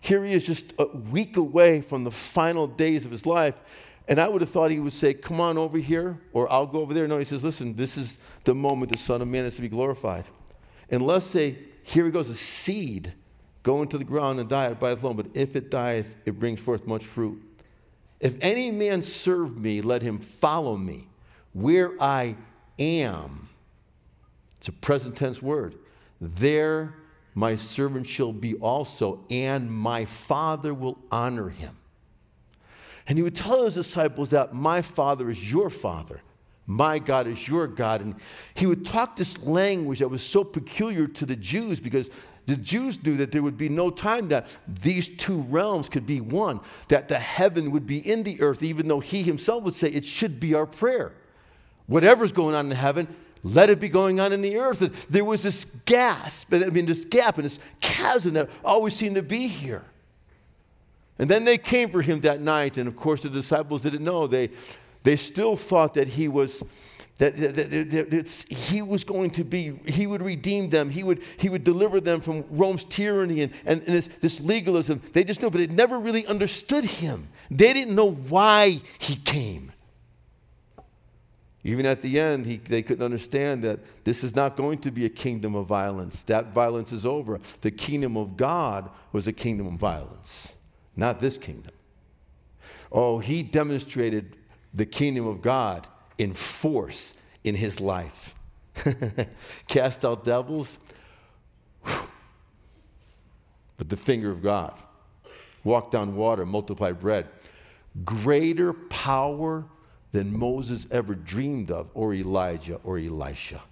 here 0.00 0.24
he 0.24 0.32
is 0.32 0.44
just 0.44 0.74
a 0.80 0.86
week 0.96 1.36
away 1.36 1.80
from 1.80 2.02
the 2.02 2.10
final 2.10 2.66
days 2.66 3.04
of 3.04 3.12
his 3.12 3.24
life. 3.24 3.54
And 4.08 4.18
I 4.18 4.28
would 4.28 4.40
have 4.40 4.50
thought 4.50 4.72
he 4.72 4.80
would 4.80 4.92
say, 4.92 5.14
Come 5.14 5.40
on 5.40 5.56
over 5.56 5.78
here, 5.78 6.20
or 6.32 6.50
I'll 6.52 6.66
go 6.66 6.80
over 6.80 6.92
there. 6.92 7.06
No, 7.06 7.18
he 7.18 7.24
says, 7.24 7.44
Listen, 7.44 7.76
this 7.76 7.96
is 7.96 8.18
the 8.42 8.54
moment 8.54 8.90
the 8.90 8.98
Son 8.98 9.22
of 9.22 9.28
Man 9.28 9.44
is 9.44 9.54
to 9.56 9.62
be 9.62 9.68
glorified. 9.68 10.24
Unless 10.90 11.26
say, 11.26 11.56
Here 11.84 12.04
he 12.04 12.10
goes, 12.10 12.28
a 12.30 12.34
seed 12.34 13.12
go 13.62 13.80
into 13.80 13.96
the 13.96 14.04
ground 14.04 14.40
and 14.40 14.48
die, 14.48 14.66
it 14.66 14.80
dieth 14.80 15.04
alone. 15.04 15.16
But 15.16 15.26
if 15.34 15.54
it 15.54 15.70
dieth, 15.70 16.16
it 16.24 16.32
brings 16.32 16.58
forth 16.58 16.84
much 16.84 17.04
fruit. 17.04 17.40
If 18.22 18.36
any 18.40 18.70
man 18.70 19.02
serve 19.02 19.58
me, 19.58 19.82
let 19.82 20.00
him 20.00 20.18
follow 20.18 20.76
me. 20.76 21.08
Where 21.52 22.00
I 22.00 22.36
am, 22.78 23.48
it's 24.56 24.68
a 24.68 24.72
present 24.72 25.16
tense 25.16 25.42
word, 25.42 25.74
there 26.20 26.94
my 27.34 27.56
servant 27.56 28.06
shall 28.06 28.32
be 28.32 28.54
also, 28.54 29.24
and 29.28 29.70
my 29.70 30.04
Father 30.04 30.72
will 30.72 30.98
honor 31.10 31.48
him. 31.48 31.76
And 33.08 33.18
he 33.18 33.22
would 33.22 33.34
tell 33.34 33.64
his 33.64 33.74
disciples 33.74 34.30
that 34.30 34.54
my 34.54 34.82
Father 34.82 35.28
is 35.28 35.50
your 35.50 35.68
Father, 35.68 36.20
My 36.66 37.00
God 37.00 37.26
is 37.26 37.48
your 37.48 37.66
God. 37.66 38.02
And 38.02 38.14
he 38.54 38.66
would 38.66 38.84
talk 38.84 39.16
this 39.16 39.42
language 39.42 39.98
that 39.98 40.08
was 40.08 40.24
so 40.24 40.44
peculiar 40.44 41.08
to 41.08 41.26
the 41.26 41.34
Jews 41.34 41.80
because 41.80 42.08
the 42.46 42.56
Jews 42.56 43.02
knew 43.04 43.16
that 43.18 43.30
there 43.30 43.42
would 43.42 43.56
be 43.56 43.68
no 43.68 43.90
time 43.90 44.28
that 44.28 44.48
these 44.66 45.08
two 45.08 45.42
realms 45.42 45.88
could 45.88 46.06
be 46.06 46.20
one, 46.20 46.60
that 46.88 47.08
the 47.08 47.18
heaven 47.18 47.70
would 47.70 47.86
be 47.86 47.98
in 47.98 48.24
the 48.24 48.40
earth, 48.40 48.62
even 48.62 48.88
though 48.88 49.00
he 49.00 49.22
himself 49.22 49.62
would 49.62 49.74
say 49.74 49.88
it 49.88 50.04
should 50.04 50.40
be 50.40 50.54
our 50.54 50.66
prayer. 50.66 51.12
Whatever's 51.86 52.32
going 52.32 52.54
on 52.54 52.66
in 52.66 52.76
heaven, 52.76 53.06
let 53.44 53.70
it 53.70 53.80
be 53.80 53.88
going 53.88 54.18
on 54.18 54.32
in 54.32 54.40
the 54.40 54.58
earth. 54.58 54.82
And 54.82 54.94
there 55.08 55.24
was 55.24 55.42
this 55.42 55.64
gasp, 55.84 56.52
I 56.52 56.58
mean, 56.58 56.86
this 56.86 57.04
gap 57.04 57.36
and 57.36 57.44
this 57.44 57.58
chasm 57.80 58.34
that 58.34 58.50
always 58.64 58.94
seemed 58.94 59.16
to 59.16 59.22
be 59.22 59.46
here. 59.46 59.84
And 61.18 61.28
then 61.28 61.44
they 61.44 61.58
came 61.58 61.90
for 61.90 62.02
him 62.02 62.22
that 62.22 62.40
night, 62.40 62.78
and 62.78 62.88
of 62.88 62.96
course 62.96 63.22
the 63.22 63.30
disciples 63.30 63.82
didn't 63.82 64.02
know. 64.02 64.26
They, 64.26 64.50
they 65.04 65.16
still 65.16 65.56
thought 65.56 65.94
that 65.94 66.08
he 66.08 66.26
was 66.26 66.64
that, 67.18 67.36
that, 67.36 68.10
that, 68.10 68.44
he 68.48 68.82
was 68.82 69.04
going 69.04 69.30
to 69.32 69.44
be, 69.44 69.78
he 69.86 70.06
would 70.06 70.22
redeem 70.22 70.70
them, 70.70 70.90
he 70.90 71.02
would, 71.02 71.22
he 71.36 71.48
would 71.48 71.62
deliver 71.62 72.00
them 72.00 72.20
from 72.20 72.44
Rome's 72.50 72.84
tyranny 72.84 73.42
and, 73.42 73.52
and, 73.64 73.80
and 73.84 73.94
this, 73.96 74.08
this 74.20 74.40
legalism. 74.40 75.00
They 75.12 75.22
just 75.22 75.40
knew, 75.42 75.50
but 75.50 75.58
they 75.58 75.66
never 75.66 76.00
really 76.00 76.26
understood 76.26 76.84
him. 76.84 77.28
They 77.50 77.72
didn't 77.72 77.94
know 77.94 78.10
why 78.10 78.80
he 78.98 79.16
came. 79.16 79.72
Even 81.64 81.86
at 81.86 82.02
the 82.02 82.18
end, 82.18 82.44
he, 82.44 82.56
they 82.56 82.82
couldn't 82.82 83.04
understand 83.04 83.62
that 83.62 83.78
this 84.04 84.24
is 84.24 84.34
not 84.34 84.56
going 84.56 84.78
to 84.78 84.90
be 84.90 85.04
a 85.04 85.10
kingdom 85.10 85.54
of 85.54 85.66
violence. 85.66 86.22
That 86.22 86.52
violence 86.52 86.90
is 86.90 87.06
over. 87.06 87.38
The 87.60 87.70
kingdom 87.70 88.16
of 88.16 88.36
God 88.36 88.90
was 89.12 89.28
a 89.28 89.32
kingdom 89.32 89.68
of 89.68 89.74
violence, 89.74 90.54
not 90.96 91.20
this 91.20 91.36
kingdom. 91.36 91.72
Oh, 92.90 93.20
he 93.20 93.44
demonstrated 93.44 94.36
the 94.74 94.86
kingdom 94.86 95.26
of 95.26 95.40
God 95.40 95.86
in 96.18 96.32
force 96.32 97.14
in 97.44 97.54
his 97.54 97.80
life. 97.80 98.34
Cast 99.68 100.04
out 100.04 100.24
devils 100.24 100.78
with 103.78 103.88
the 103.88 103.96
finger 103.96 104.30
of 104.30 104.42
God. 104.42 104.74
Walk 105.64 105.90
down 105.90 106.16
water, 106.16 106.46
multiply 106.46 106.92
bread. 106.92 107.28
Greater 108.04 108.72
power 108.72 109.64
than 110.12 110.36
Moses 110.36 110.86
ever 110.90 111.14
dreamed 111.14 111.70
of, 111.70 111.90
or 111.94 112.14
Elijah 112.14 112.80
or 112.84 112.98
Elisha. 112.98 113.62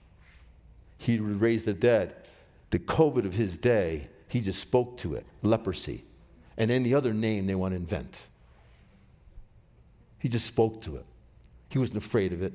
He 0.98 1.18
would 1.20 1.40
raise 1.40 1.64
the 1.64 1.74
dead. 1.74 2.14
The 2.70 2.78
COVID 2.78 3.24
of 3.24 3.34
his 3.34 3.58
day, 3.58 4.08
he 4.28 4.40
just 4.40 4.60
spoke 4.60 4.96
to 4.98 5.14
it 5.14 5.26
leprosy. 5.42 6.04
And 6.56 6.70
any 6.70 6.92
other 6.92 7.12
name 7.12 7.46
they 7.46 7.54
want 7.54 7.72
to 7.72 7.76
invent. 7.76 8.26
He 10.18 10.28
just 10.28 10.46
spoke 10.46 10.82
to 10.82 10.96
it. 10.96 11.06
He 11.70 11.78
wasn't 11.78 11.98
afraid 12.04 12.34
of 12.34 12.42
it. 12.42 12.52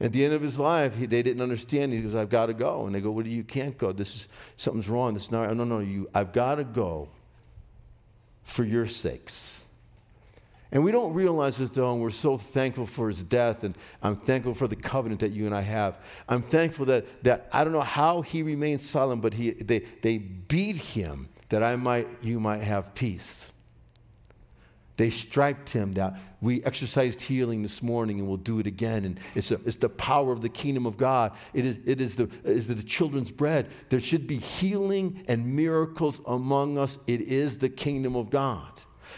At 0.00 0.12
the 0.12 0.24
end 0.24 0.34
of 0.34 0.42
his 0.42 0.58
life, 0.58 0.96
he, 0.96 1.06
they 1.06 1.22
didn't 1.22 1.42
understand. 1.42 1.92
He 1.92 2.00
goes, 2.00 2.14
I've 2.14 2.28
got 2.28 2.46
to 2.46 2.54
go. 2.54 2.86
And 2.86 2.94
they 2.94 3.00
go, 3.00 3.10
Well, 3.10 3.26
you 3.26 3.42
can't 3.44 3.76
go. 3.76 3.92
This 3.92 4.14
is 4.14 4.28
something's 4.56 4.88
wrong. 4.88 5.14
This 5.14 5.24
is 5.24 5.30
not, 5.30 5.56
no, 5.56 5.64
no, 5.64 5.80
you, 5.80 6.08
I've 6.14 6.32
got 6.32 6.56
to 6.56 6.64
go 6.64 7.08
for 8.42 8.64
your 8.64 8.86
sakes. 8.86 9.62
And 10.72 10.82
we 10.82 10.90
don't 10.90 11.12
realize 11.12 11.58
this 11.58 11.70
though, 11.70 11.92
and 11.92 12.02
we're 12.02 12.10
so 12.10 12.38
thankful 12.38 12.86
for 12.86 13.08
his 13.08 13.22
death, 13.22 13.62
and 13.62 13.76
I'm 14.02 14.16
thankful 14.16 14.54
for 14.54 14.66
the 14.66 14.76
covenant 14.76 15.20
that 15.20 15.32
you 15.32 15.44
and 15.44 15.54
I 15.54 15.60
have. 15.60 15.98
I'm 16.28 16.40
thankful 16.40 16.86
that, 16.86 17.22
that 17.24 17.48
I 17.52 17.62
don't 17.62 17.74
know 17.74 17.80
how 17.80 18.22
he 18.22 18.42
remained 18.42 18.80
silent, 18.80 19.20
but 19.20 19.34
he, 19.34 19.50
they, 19.50 19.80
they 20.00 20.18
beat 20.18 20.76
him 20.76 21.28
that 21.50 21.62
I 21.62 21.76
might, 21.76 22.08
you 22.22 22.40
might 22.40 22.62
have 22.62 22.94
peace. 22.94 23.51
They 25.02 25.10
striped 25.10 25.70
him 25.70 25.94
that 25.94 26.16
we 26.40 26.62
exercised 26.62 27.20
healing 27.20 27.60
this 27.60 27.82
morning 27.82 28.20
and 28.20 28.28
we'll 28.28 28.36
do 28.36 28.60
it 28.60 28.68
again. 28.68 29.04
And 29.04 29.18
it's, 29.34 29.50
a, 29.50 29.58
it's 29.66 29.74
the 29.74 29.88
power 29.88 30.30
of 30.30 30.42
the 30.42 30.48
kingdom 30.48 30.86
of 30.86 30.96
God. 30.96 31.32
It 31.52 31.66
is, 31.66 31.80
it 31.84 32.00
is, 32.00 32.14
the, 32.14 32.30
is 32.44 32.68
the 32.68 32.80
children's 32.80 33.32
bread. 33.32 33.66
There 33.88 33.98
should 33.98 34.28
be 34.28 34.36
healing 34.36 35.24
and 35.26 35.56
miracles 35.56 36.20
among 36.24 36.78
us. 36.78 36.98
It 37.08 37.22
is 37.22 37.58
the 37.58 37.68
kingdom 37.68 38.14
of 38.14 38.30
God. 38.30 38.70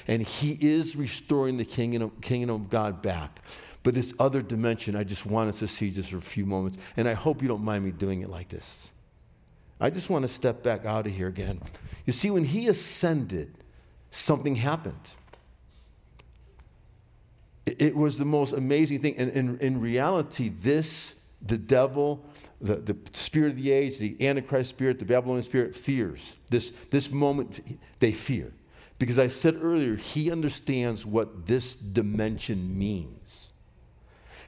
And 0.09 0.23
he 0.23 0.53
is 0.53 0.97
restoring 0.97 1.59
the 1.59 1.67
kingdom, 1.67 2.13
kingdom 2.23 2.63
of 2.63 2.71
God 2.71 3.03
back. 3.03 3.41
But 3.83 3.93
this 3.93 4.15
other 4.19 4.41
dimension, 4.41 4.97
I 4.97 5.05
just 5.05 5.27
want 5.27 5.51
us 5.51 5.59
to 5.59 5.69
see 5.69 5.91
just 5.91 6.13
for 6.13 6.17
a 6.17 6.23
few 6.23 6.47
moments. 6.47 6.79
And 6.97 7.07
I 7.07 7.13
hope 7.13 7.43
you 7.43 7.49
don't 7.49 7.63
mind 7.63 7.85
me 7.85 7.91
doing 7.91 8.23
it 8.23 8.31
like 8.31 8.49
this. 8.49 8.91
I 9.79 9.91
just 9.91 10.09
want 10.09 10.23
to 10.23 10.29
step 10.29 10.63
back 10.63 10.87
out 10.87 11.07
of 11.07 11.13
here 11.13 11.29
again. 11.29 11.61
You 12.07 12.15
see, 12.15 12.31
when 12.31 12.45
he 12.45 12.69
ascended, 12.69 13.53
something 14.11 14.57
happened. 14.57 15.11
It 17.67 17.97
was 17.97 18.19
the 18.19 18.25
most 18.25 18.53
amazing 18.53 19.01
thing. 19.01 19.17
And 19.17 19.31
in, 19.33 19.59
in 19.59 19.81
reality, 19.81 20.51
this, 20.51 21.15
the 21.41 21.57
devil, 21.57 22.25
the, 22.61 22.77
the 22.77 22.97
spirit 23.13 23.53
of 23.53 23.57
the 23.57 23.73
age, 23.73 23.99
the 23.99 24.17
Antichrist 24.27 24.71
spirit, 24.71 24.99
the 24.99 25.05
Babylonian 25.05 25.45
spirit, 25.45 25.75
fears. 25.75 26.37
This, 26.51 26.73
this 26.91 27.11
moment, 27.11 27.79
they 28.01 28.13
fear. 28.13 28.53
Because 28.99 29.19
I 29.19 29.29
said 29.29 29.59
earlier, 29.63 29.97
he 29.97 30.31
understands 30.31 31.05
what 31.05 31.47
this 31.47 31.75
dimension 31.75 32.79
means. 32.79 33.51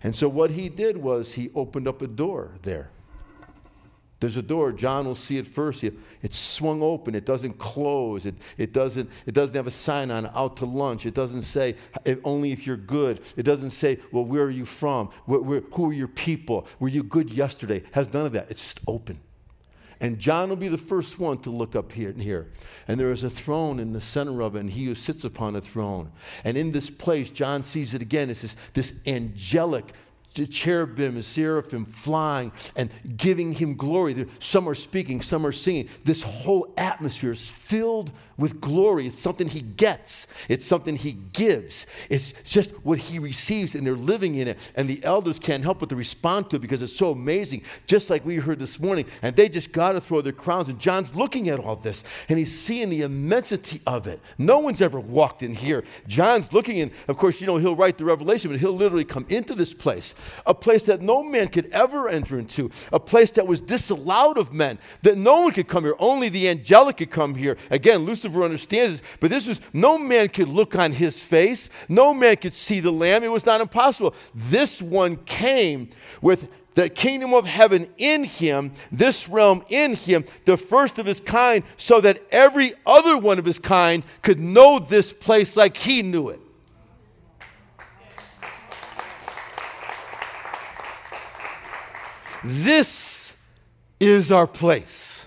And 0.03 0.15
so 0.15 0.29
what 0.29 0.51
he 0.53 0.69
did 0.69 0.99
was 0.99 1.35
he 1.35 1.51
opened 1.55 1.89
up 1.89 2.03
a 2.03 2.07
door 2.07 2.53
there. 2.63 2.91
There's 4.19 4.39
a 4.39 4.43
door. 4.43 4.73
John 4.73 5.05
will 5.05 5.15
see 5.15 5.37
it 5.37 5.47
first. 5.47 5.85
It's 6.23 6.39
swung 6.39 6.83
open. 6.83 7.15
It 7.15 7.27
doesn't 7.27 7.59
close. 7.59 8.25
It, 8.25 8.35
it, 8.57 8.73
doesn't, 8.73 9.11
it 9.27 9.35
doesn't 9.35 9.55
have 9.55 9.67
a 9.67 9.71
sign 9.71 10.11
on 10.11 10.27
out 10.35 10.57
to 10.59 10.67
lunch. 10.67 11.05
It 11.05 11.13
doesn't 11.13 11.43
say 11.43 11.77
only 12.25 12.51
if 12.53 12.67
you're 12.67 12.79
good. 12.79 13.21
It 13.37 13.43
doesn't 13.43 13.71
say, 13.71 13.99
well, 14.13 14.25
where 14.25 14.45
are 14.45 14.51
you 14.51 14.65
from? 14.65 15.11
Where, 15.27 15.41
where, 15.41 15.61
who 15.73 15.91
are 15.91 15.93
your 15.93 16.09
people? 16.09 16.67
Were 16.81 16.89
you 16.89 17.03
good 17.03 17.31
yesterday? 17.31 17.83
Has 17.93 18.13
none 18.13 18.25
of 18.25 18.33
that. 18.33 18.51
It's 18.51 18.63
just 18.63 18.81
open. 18.87 19.21
And 20.01 20.19
John 20.19 20.51
will 20.51 20.57
be 20.57 20.69
the 20.69 20.79
first 20.79 21.19
one 21.19 21.39
to 21.39 21.51
look 21.51 21.75
up 21.75 21.93
here 21.93 22.11
and 22.11 22.21
here. 22.21 22.49
And 22.87 23.01
there 23.01 23.13
is 23.13 23.25
a 23.25 23.31
throne 23.31 23.81
in 23.81 23.93
the 23.93 24.01
center 24.01 24.43
of 24.43 24.55
it, 24.55 24.61
and 24.61 24.71
he 24.71 24.85
who 24.85 24.95
sits 24.95 25.25
upon 25.25 25.55
the 25.55 25.63
throne. 25.63 26.13
And 26.45 26.57
in 26.59 26.73
this 26.73 26.91
place, 26.91 27.31
John 27.31 27.63
sees 27.63 27.95
it 27.95 28.03
again. 28.03 28.29
It's 28.29 28.43
this, 28.43 28.57
this 28.75 28.93
angelic 29.07 29.93
cherubim 30.45 31.15
and 31.15 31.25
seraphim 31.25 31.85
flying 31.85 32.51
and 32.75 32.91
giving 33.17 33.53
him 33.53 33.77
glory. 33.77 34.27
Some 34.41 34.69
are 34.69 34.75
speaking, 34.75 35.23
some 35.23 35.47
are 35.47 35.53
singing. 35.53 35.89
This 36.05 36.25
whole 36.25 36.75
atmosphere 36.77 37.31
is 37.31 37.49
filled 37.49 38.11
with 38.37 38.61
glory. 38.61 39.07
It's 39.07 39.19
something 39.19 39.49
he 39.49 39.61
gets, 39.63 40.27
it's 40.49 40.65
something 40.65 40.97
he 40.97 41.13
gives. 41.13 41.87
It's 42.11 42.35
just 42.45 42.73
what 42.85 42.99
he 42.99 43.19
receives, 43.19 43.75
and 43.75 43.87
they're 43.87 43.95
living 43.95 44.35
in 44.35 44.49
it. 44.49 44.59
And 44.75 44.89
the 44.89 45.03
elders 45.05 45.39
can't 45.39 45.63
help 45.63 45.79
but 45.79 45.89
to 45.91 45.97
respond 45.97 46.51
to 46.51 46.57
it 46.57 46.59
because 46.59 46.83
it's 46.83 46.97
so 46.97 47.13
amazing, 47.13 47.63
just 47.87 48.11
like 48.11 48.27
we 48.27 48.37
heard 48.37 48.59
this 48.59 48.81
morning. 48.81 49.07
And 49.23 49.37
they 49.37 49.49
just 49.49 49.73
got 49.73 49.93
to 49.93 50.01
throw 50.01 50.21
their 50.21 50.33
crowns. 50.33 50.69
And 50.69 50.79
John's 50.79 51.15
looking 51.15 51.49
at 51.49 51.61
all 51.61 51.77
this, 51.77 52.05
and 52.29 52.39
he's 52.39 52.59
seeing 52.59 52.91
the 52.91 53.03
immensity 53.03 53.81
of 53.87 54.07
it. 54.07 54.21
No 54.39 54.59
one's 54.59 54.83
ever 54.83 54.99
walked 54.99 55.43
in 55.43 55.55
here. 55.55 55.85
John's 56.09 56.53
looking, 56.53 56.81
and 56.81 56.91
of 57.09 57.17
course, 57.17 57.41
you 57.41 57.47
know, 57.47 57.57
he'll 57.57 57.77
write 57.77 57.99
the 57.99 58.05
revelation, 58.05 58.51
but 58.51 58.61
he'll 58.61 58.73
literally 58.73 59.05
come 59.05 59.25
into 59.29 59.55
this 59.55 59.73
place, 59.73 60.15
a 60.47 60.55
place 60.55 60.85
that 60.85 61.03
no 61.03 61.23
man 61.23 61.49
could 61.49 61.67
ever 61.73 62.09
enter 62.09 62.39
into, 62.39 62.71
a 62.93 63.01
place 63.01 63.31
that 63.33 63.47
was 63.47 63.61
disallowed 63.61 64.39
of 64.39 64.53
men, 64.53 64.79
that 65.03 65.17
no 65.17 65.43
one 65.43 65.53
could 65.53 65.69
come 65.69 65.85
here. 65.85 65.95
Only 65.99 66.29
the 66.29 66.49
angelic 66.49 66.99
could 66.99 67.11
come 67.11 67.35
here. 67.35 67.57
Again, 67.71 68.01
Lucifer 68.01 68.43
understands 68.43 69.01
this, 69.01 69.11
but 69.21 69.31
this 69.31 69.47
was 69.47 69.61
no 69.73 69.99
man 69.99 70.29
could 70.29 70.49
look 70.49 70.77
on 70.77 70.93
his 70.93 71.23
face, 71.23 71.71
no 71.89 72.15
man 72.15 72.37
could 72.37 72.53
see 72.53 72.81
the 72.81 72.93
Lamb. 72.93 73.25
It 73.25 73.33
was 73.33 73.47
not 73.47 73.61
impossible. 73.61 74.15
This 74.35 74.81
one 74.83 75.17
came 75.25 75.91
with 76.21 76.49
the 76.77 76.89
kingdom 76.91 77.35
of 77.35 77.47
heaven 77.47 77.89
in 77.97 78.23
him, 78.23 78.73
this 78.93 79.29
realm 79.29 79.65
in 79.71 79.95
him, 79.95 80.25
the 80.45 80.59
first 80.59 80.99
of 80.99 81.07
his 81.07 81.21
kind, 81.21 81.65
so 81.77 82.01
that 82.03 82.23
every 82.31 82.75
other 82.87 83.17
one 83.19 83.39
of 83.39 83.47
his 83.47 83.59
kind 83.59 84.05
could 84.23 84.39
know 84.39 84.79
this 84.79 85.13
place 85.13 85.57
like 85.57 85.77
he 85.77 86.03
knew 86.03 86.29
it. 86.29 86.41
This 92.49 93.37
is 93.99 94.31
our 94.31 94.47
place. 94.47 95.27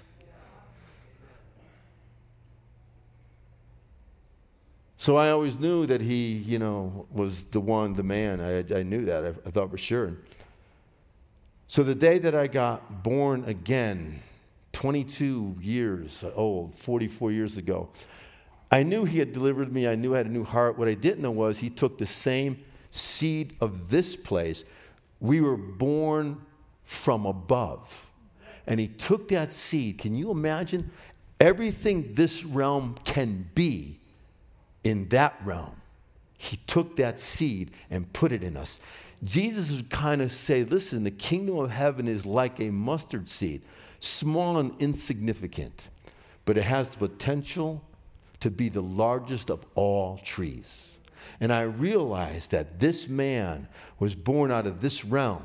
So 4.96 5.18
I 5.18 5.32
always 5.32 5.60
knew 5.60 5.86
that 5.86 6.00
he, 6.00 6.34
you 6.34 6.60
know, 6.60 7.08
was 7.12 7.44
the 7.44 7.60
one, 7.60 7.94
the 7.94 8.04
man. 8.04 8.40
I, 8.40 8.60
I 8.74 8.84
knew 8.84 9.04
that. 9.06 9.26
I, 9.26 9.28
I 9.30 9.52
thought 9.52 9.70
for 9.70 9.78
sure. 9.78 10.14
So 11.68 11.84
the 11.84 11.96
day 11.96 12.20
that 12.20 12.36
I 12.36 12.48
got 12.48 13.04
born 13.04 13.44
again, 13.46 14.22
22 14.72 15.58
years 15.60 16.24
old, 16.36 16.74
44 16.76 17.34
years 17.34 17.58
ago, 17.58 17.90
I 18.72 18.84
knew 18.84 19.04
he 19.04 19.20
had 19.20 19.34
delivered 19.34 19.74
me. 19.74 19.90
I 19.90 19.96
knew 19.96 20.14
I 20.14 20.20
had 20.20 20.28
a 20.28 20.32
new 20.32 20.46
heart. 20.46 20.78
What 20.78 20.88
I 20.88 20.94
didn't 20.94 21.22
know 21.22 21.32
was 21.32 21.60
he 21.60 21.70
took 21.70 21.98
the 21.98 22.06
same 22.06 22.64
seed 22.92 23.58
of 23.60 23.90
this 23.90 24.16
place. 24.16 24.64
We 25.20 25.42
were 25.42 25.58
born 25.58 26.46
from 26.90 27.26
above. 27.26 28.12
And 28.68 28.80
he 28.80 28.88
took 28.88 29.30
that 29.30 29.52
seed. 29.52 29.98
Can 29.98 30.16
you 30.16 30.32
imagine 30.32 30.92
everything 31.40 32.14
this 32.16 32.44
realm 32.44 32.96
can 33.04 33.50
be? 33.56 34.00
in 34.84 35.08
that 35.10 35.36
realm, 35.44 35.76
he 36.38 36.58
took 36.68 36.96
that 36.98 37.20
seed 37.20 37.72
and 37.90 38.12
put 38.14 38.32
it 38.32 38.44
in 38.44 38.56
us. 38.56 38.80
Jesus 39.24 39.76
would 39.76 39.90
kind 39.90 40.22
of 40.22 40.32
say, 40.32 40.64
listen, 40.64 41.04
the 41.04 41.12
kingdom 41.12 41.58
of 41.58 41.72
heaven 41.72 42.08
is 42.08 42.26
like 42.26 42.60
a 42.60 42.70
mustard 42.70 43.28
seed, 43.28 43.62
small 44.00 44.58
and 44.58 44.74
insignificant, 44.80 45.90
but 46.46 46.58
it 46.58 46.64
has 46.64 46.90
the 46.90 46.98
potential 46.98 47.84
to 48.40 48.50
be 48.50 48.70
the 48.70 48.82
largest 48.82 49.50
of 49.50 49.66
all 49.76 50.18
trees. 50.20 50.98
And 51.42 51.54
I 51.54 51.62
realized 51.62 52.52
that 52.52 52.80
this 52.80 53.10
man 53.10 53.68
was 54.00 54.16
born 54.16 54.52
out 54.52 54.66
of 54.66 54.80
this 54.80 55.04
realm. 55.04 55.44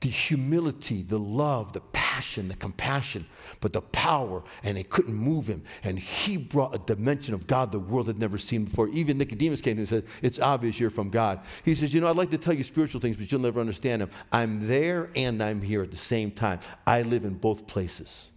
The 0.00 0.08
humility, 0.08 1.02
the 1.02 1.18
love, 1.18 1.72
the 1.72 1.80
passion, 1.80 2.48
the 2.48 2.56
compassion, 2.56 3.24
but 3.60 3.72
the 3.72 3.80
power, 3.80 4.42
and 4.62 4.76
it 4.76 4.90
couldn't 4.90 5.14
move 5.14 5.46
him. 5.46 5.62
And 5.84 5.98
he 5.98 6.36
brought 6.36 6.74
a 6.74 6.78
dimension 6.78 7.34
of 7.34 7.46
God 7.46 7.72
the 7.72 7.78
world 7.78 8.06
had 8.06 8.18
never 8.18 8.38
seen 8.38 8.64
before. 8.64 8.88
Even 8.88 9.18
Nicodemus 9.18 9.62
came 9.62 9.78
and 9.78 9.88
said, 9.88 10.04
It's 10.22 10.38
obvious 10.38 10.78
you're 10.78 10.90
from 10.90 11.10
God. 11.10 11.40
He 11.64 11.74
says, 11.74 11.94
You 11.94 12.00
know, 12.00 12.08
I'd 12.08 12.16
like 12.16 12.30
to 12.30 12.38
tell 12.38 12.54
you 12.54 12.62
spiritual 12.62 13.00
things, 13.00 13.16
but 13.16 13.30
you'll 13.32 13.40
never 13.40 13.60
understand 13.60 14.02
them. 14.02 14.10
I'm 14.32 14.66
there 14.66 15.10
and 15.16 15.42
I'm 15.42 15.62
here 15.62 15.82
at 15.82 15.90
the 15.90 15.96
same 15.96 16.30
time. 16.30 16.60
I 16.86 17.02
live 17.02 17.24
in 17.24 17.34
both 17.34 17.66
places. 17.66 18.30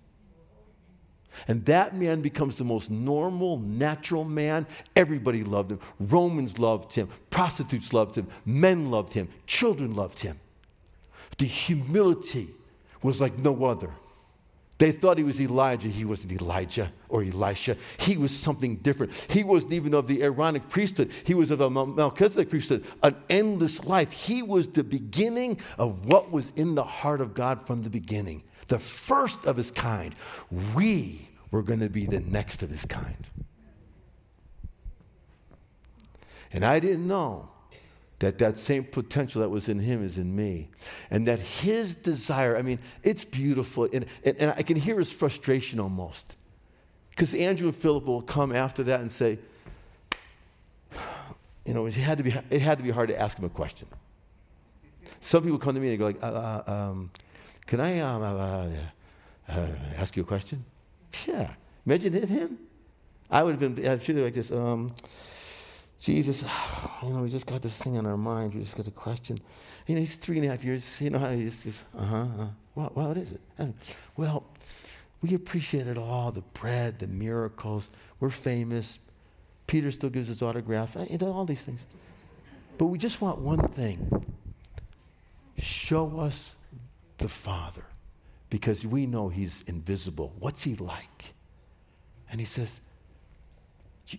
And 1.48 1.66
that 1.66 1.96
man 1.96 2.22
becomes 2.22 2.56
the 2.56 2.64
most 2.64 2.92
normal, 2.92 3.60
natural 3.60 4.24
man. 4.24 4.66
Everybody 4.96 5.44
loved 5.44 5.72
him. 5.72 5.80
Romans 6.00 6.60
loved 6.60 6.94
him. 6.94 7.10
Prostitutes 7.30 7.94
loved 7.94 8.16
him. 8.16 8.28
Men 8.46 8.92
loved 8.92 9.14
him. 9.14 9.30
Children 9.46 9.94
loved 9.94 10.20
him. 10.20 10.40
The 11.38 11.46
humility 11.46 12.50
was 13.02 13.22
like 13.22 13.38
no 13.38 13.66
other. 13.66 13.92
They 14.80 14.94
thought 14.94 15.18
he 15.18 15.26
was 15.26 15.42
Elijah. 15.42 15.90
He 15.90 16.06
wasn't 16.06 16.42
Elijah 16.42 16.92
or 17.10 17.22
Elisha. 17.22 17.76
He 17.98 18.16
was 18.16 18.36
something 18.36 18.78
different. 18.78 19.12
He 19.30 19.44
wasn't 19.44 19.74
even 19.74 19.94
of 19.94 20.08
the 20.08 20.24
Aaronic 20.24 20.70
priesthood. 20.70 21.12
He 21.26 21.34
was 21.34 21.52
of 21.52 21.60
a 21.60 21.70
Melchizedek 21.70 22.50
priesthood, 22.50 22.86
an 23.04 23.18
endless 23.30 23.84
life. 23.84 24.12
He 24.14 24.42
was 24.42 24.70
the 24.70 24.86
beginning 24.86 25.60
of 25.78 26.06
what 26.06 26.32
was 26.32 26.52
in 26.56 26.76
the 26.76 26.84
heart 26.84 27.20
of 27.20 27.34
God 27.34 27.68
from 27.68 27.84
the 27.84 27.90
beginning, 27.90 28.42
the 28.70 28.80
first 28.80 29.44
of 29.46 29.58
his 29.58 29.70
kind. 29.70 30.16
We 30.74 31.28
were 31.52 31.62
going 31.62 31.82
to 31.82 31.90
be 31.90 32.06
the 32.06 32.22
next 32.22 32.64
of 32.64 32.70
his 32.70 32.86
kind. 32.86 33.28
And 36.54 36.64
I 36.64 36.80
didn't 36.80 37.06
know 37.06 37.50
that 38.20 38.38
that 38.38 38.58
same 38.58 38.84
potential 38.84 39.42
that 39.42 39.50
was 39.50 39.70
in 39.70 39.80
him 39.80 40.04
is 40.04 40.18
in 40.18 40.36
me. 40.36 40.70
And 41.10 41.28
that 41.28 41.40
his 41.40 41.96
desire, 41.96 42.58
I 42.58 42.62
mean, 42.62 42.80
it's 43.02 43.24
beautiful. 43.24 43.86
And, 43.92 44.06
and, 44.24 44.38
and 44.38 44.54
I 44.58 44.62
can 44.62 44.76
hear 44.76 45.00
his 45.00 45.12
frustration 45.12 45.80
almost. 45.80 46.36
Because 47.12 47.34
Andrew 47.34 47.70
and 47.70 47.76
Philip 47.76 48.06
will 48.06 48.22
come 48.22 48.54
after 48.54 48.84
that 48.84 49.00
and 49.00 49.12
say, 49.12 49.40
you 51.66 51.74
know, 51.74 51.86
it 51.86 51.94
had 51.96 52.18
to 52.18 52.24
be, 52.24 52.34
it 52.50 52.62
had 52.62 52.78
to 52.78 52.84
be 52.84 52.92
hard 52.92 53.10
to 53.10 53.20
ask 53.20 53.38
him 53.38 53.46
a 53.46 53.50
question. 53.50 53.88
Some 55.22 55.44
people 55.44 55.58
come 55.58 55.76
to 55.76 55.82
me 55.82 55.90
and 55.90 56.00
go 56.00 56.06
like, 56.06 56.24
uh, 56.24 56.28
uh, 56.28 56.64
um, 56.72 57.12
can 57.68 57.80
I 57.80 58.00
um, 58.00 58.22
uh, 58.22 58.68
uh 59.48 59.68
ask 59.98 60.16
you 60.16 60.24
a 60.24 60.26
question? 60.26 60.64
Yeah. 61.28 61.54
Imagine 61.86 62.14
him. 62.28 62.58
I 63.32 63.44
would 63.44 63.60
have 63.60 63.76
been 63.76 63.88
I'd 63.88 64.08
like 64.10 64.34
this. 64.34 64.52
Um, 64.52 64.94
Jesus, 66.00 66.44
you 67.04 67.10
know, 67.10 67.22
we 67.22 67.30
just 67.30 67.46
got 67.46 67.62
this 67.62 67.78
thing 67.78 67.98
on 67.98 68.06
our 68.06 68.18
mind. 68.18 68.54
We 68.54 68.62
just 68.62 68.76
got 68.76 68.88
a 68.88 68.92
question. 68.92 69.38
You 69.86 69.96
know, 69.96 70.00
he's 70.00 70.16
three 70.16 70.38
and 70.38 70.46
a 70.46 70.50
half 70.50 70.64
years. 70.64 71.02
You 71.02 71.10
know 71.10 71.20
how 71.20 71.32
he 71.32 71.44
just, 71.44 71.64
just 71.64 71.84
uh-huh, 71.98 72.16
uh 72.16 72.48
What, 72.74 72.96
what 72.96 73.18
is 73.18 73.34
it? 73.34 73.42
And, 73.58 73.74
well, 74.16 74.46
we 75.22 75.34
appreciated 75.34 75.98
all 75.98 76.32
the 76.32 76.42
bread, 76.42 77.00
the 77.00 77.08
miracles. 77.08 77.90
We're 78.20 78.30
famous. 78.30 79.00
Peter 79.68 79.92
still 79.92 80.10
gives 80.10 80.30
his 80.30 80.42
autograph. 80.42 80.96
You 81.10 81.18
know, 81.18 81.34
all 81.34 81.46
these 81.46 81.62
things. 81.62 81.86
But 82.78 82.86
we 82.86 82.98
just 82.98 83.22
want 83.22 83.40
one 83.40 83.68
thing. 83.68 84.26
Show 85.58 86.20
us 86.22 86.56
the 87.18 87.28
Father 87.28 87.84
because 88.50 88.88
we 88.88 89.06
know 89.06 89.28
he's 89.28 89.64
invisible. 89.64 90.34
What's 90.40 90.64
he 90.64 90.76
like? 90.76 91.34
And 92.32 92.40
he 92.40 92.46
says, 92.46 92.80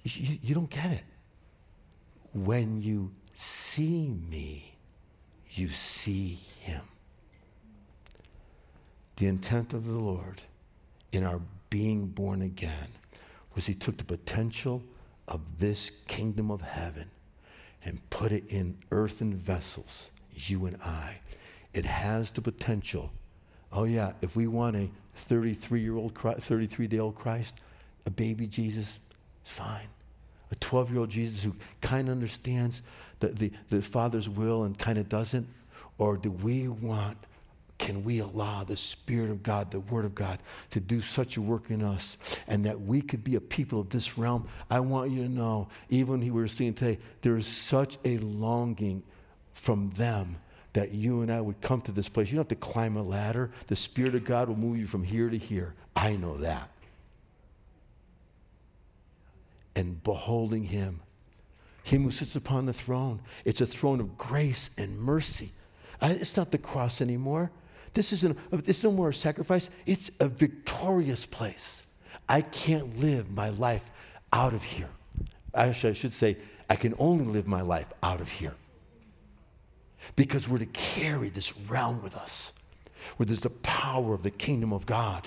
You 0.04 0.54
don't 0.54 0.68
get 0.68 0.92
it 0.92 1.04
when 2.32 2.80
you 2.80 3.10
see 3.34 4.08
me, 4.30 4.76
you 5.50 5.68
see 5.68 6.38
him. 6.60 6.82
The 9.16 9.26
intent 9.26 9.74
of 9.74 9.86
the 9.86 9.98
Lord 9.98 10.42
in 11.12 11.24
our 11.24 11.40
being 11.68 12.06
born 12.06 12.42
again 12.42 12.88
was 13.54 13.66
he 13.66 13.74
took 13.74 13.96
the 13.96 14.04
potential 14.04 14.82
of 15.28 15.58
this 15.58 15.90
kingdom 16.08 16.50
of 16.50 16.60
heaven 16.60 17.10
and 17.84 18.08
put 18.10 18.32
it 18.32 18.44
in 18.48 18.76
earthen 18.90 19.34
vessels, 19.34 20.10
you 20.34 20.66
and 20.66 20.76
I. 20.82 21.18
It 21.72 21.84
has 21.84 22.30
the 22.30 22.42
potential. 22.42 23.10
Oh, 23.72 23.84
yeah, 23.84 24.12
if 24.22 24.36
we 24.36 24.46
want 24.46 24.76
a 24.76 24.88
33 25.14 25.80
year 25.80 25.96
old, 25.96 26.14
33 26.14 26.86
day 26.86 26.98
old 26.98 27.14
Christ, 27.14 27.60
a 28.06 28.10
baby 28.10 28.46
Jesus, 28.46 29.00
it's 29.42 29.52
fine 29.52 29.88
a 30.50 30.54
12 30.56 30.90
year 30.90 31.00
old 31.00 31.10
Jesus 31.10 31.42
who 31.42 31.54
kind 31.80 32.08
of 32.08 32.12
understands 32.12 32.82
the, 33.20 33.28
the, 33.28 33.52
the 33.68 33.82
Father's 33.82 34.28
will 34.28 34.64
and 34.64 34.78
kind 34.78 34.98
of 34.98 35.08
doesn't? 35.08 35.46
Or 35.98 36.16
do 36.16 36.30
we 36.30 36.66
want, 36.68 37.18
can 37.78 38.04
we 38.04 38.20
allow 38.20 38.64
the 38.64 38.76
Spirit 38.76 39.30
of 39.30 39.42
God, 39.42 39.70
the 39.70 39.80
Word 39.80 40.04
of 40.04 40.14
God, 40.14 40.38
to 40.70 40.80
do 40.80 41.00
such 41.00 41.36
a 41.36 41.42
work 41.42 41.70
in 41.70 41.82
us 41.82 42.16
and 42.48 42.64
that 42.64 42.80
we 42.80 43.02
could 43.02 43.22
be 43.22 43.36
a 43.36 43.40
people 43.40 43.80
of 43.80 43.90
this 43.90 44.16
realm? 44.16 44.48
I 44.70 44.80
want 44.80 45.10
you 45.10 45.22
to 45.22 45.28
know, 45.28 45.68
even 45.90 46.20
we 46.20 46.30
were 46.30 46.48
seeing 46.48 46.74
today, 46.74 46.98
there 47.22 47.36
is 47.36 47.46
such 47.46 47.98
a 48.04 48.18
longing 48.18 49.02
from 49.52 49.90
them 49.90 50.36
that 50.72 50.92
you 50.92 51.22
and 51.22 51.32
I 51.32 51.40
would 51.40 51.60
come 51.60 51.80
to 51.82 51.92
this 51.92 52.08
place. 52.08 52.30
You 52.30 52.36
don't 52.36 52.48
have 52.50 52.60
to 52.60 52.66
climb 52.66 52.96
a 52.96 53.02
ladder. 53.02 53.50
The 53.66 53.76
Spirit 53.76 54.14
of 54.14 54.24
God 54.24 54.48
will 54.48 54.56
move 54.56 54.78
you 54.78 54.86
from 54.86 55.02
here 55.02 55.28
to 55.28 55.36
here. 55.36 55.74
I 55.94 56.16
know 56.16 56.38
that 56.38 56.70
and 59.80 60.04
beholding 60.04 60.64
him. 60.64 61.00
Him 61.82 62.02
who 62.02 62.10
sits 62.10 62.36
upon 62.36 62.66
the 62.66 62.72
throne. 62.74 63.20
It's 63.46 63.62
a 63.62 63.66
throne 63.66 63.98
of 63.98 64.18
grace 64.18 64.68
and 64.76 65.00
mercy. 65.00 65.48
Uh, 66.02 66.14
it's 66.20 66.36
not 66.36 66.50
the 66.50 66.58
cross 66.58 67.00
anymore. 67.00 67.50
This 67.94 68.12
isn't 68.12 68.38
is 68.68 68.84
no 68.84 68.92
more 68.92 69.08
a 69.08 69.14
sacrifice. 69.14 69.70
It's 69.86 70.10
a 70.20 70.28
victorious 70.28 71.24
place. 71.24 71.82
I 72.28 72.42
can't 72.42 72.98
live 72.98 73.30
my 73.30 73.48
life 73.48 73.90
out 74.32 74.52
of 74.52 74.62
here. 74.62 74.90
Actually, 75.54 75.90
I 75.90 75.94
should 75.94 76.12
say, 76.12 76.36
I 76.68 76.76
can 76.76 76.94
only 76.98 77.24
live 77.24 77.48
my 77.48 77.62
life 77.62 77.90
out 78.02 78.20
of 78.20 78.30
here. 78.30 78.54
Because 80.14 80.48
we're 80.48 80.58
to 80.58 80.66
carry 80.66 81.30
this 81.30 81.56
realm 81.58 82.02
with 82.02 82.14
us, 82.16 82.52
where 83.16 83.26
there's 83.26 83.40
the 83.40 83.50
power 83.50 84.14
of 84.14 84.22
the 84.22 84.30
kingdom 84.30 84.72
of 84.72 84.86
God 84.86 85.26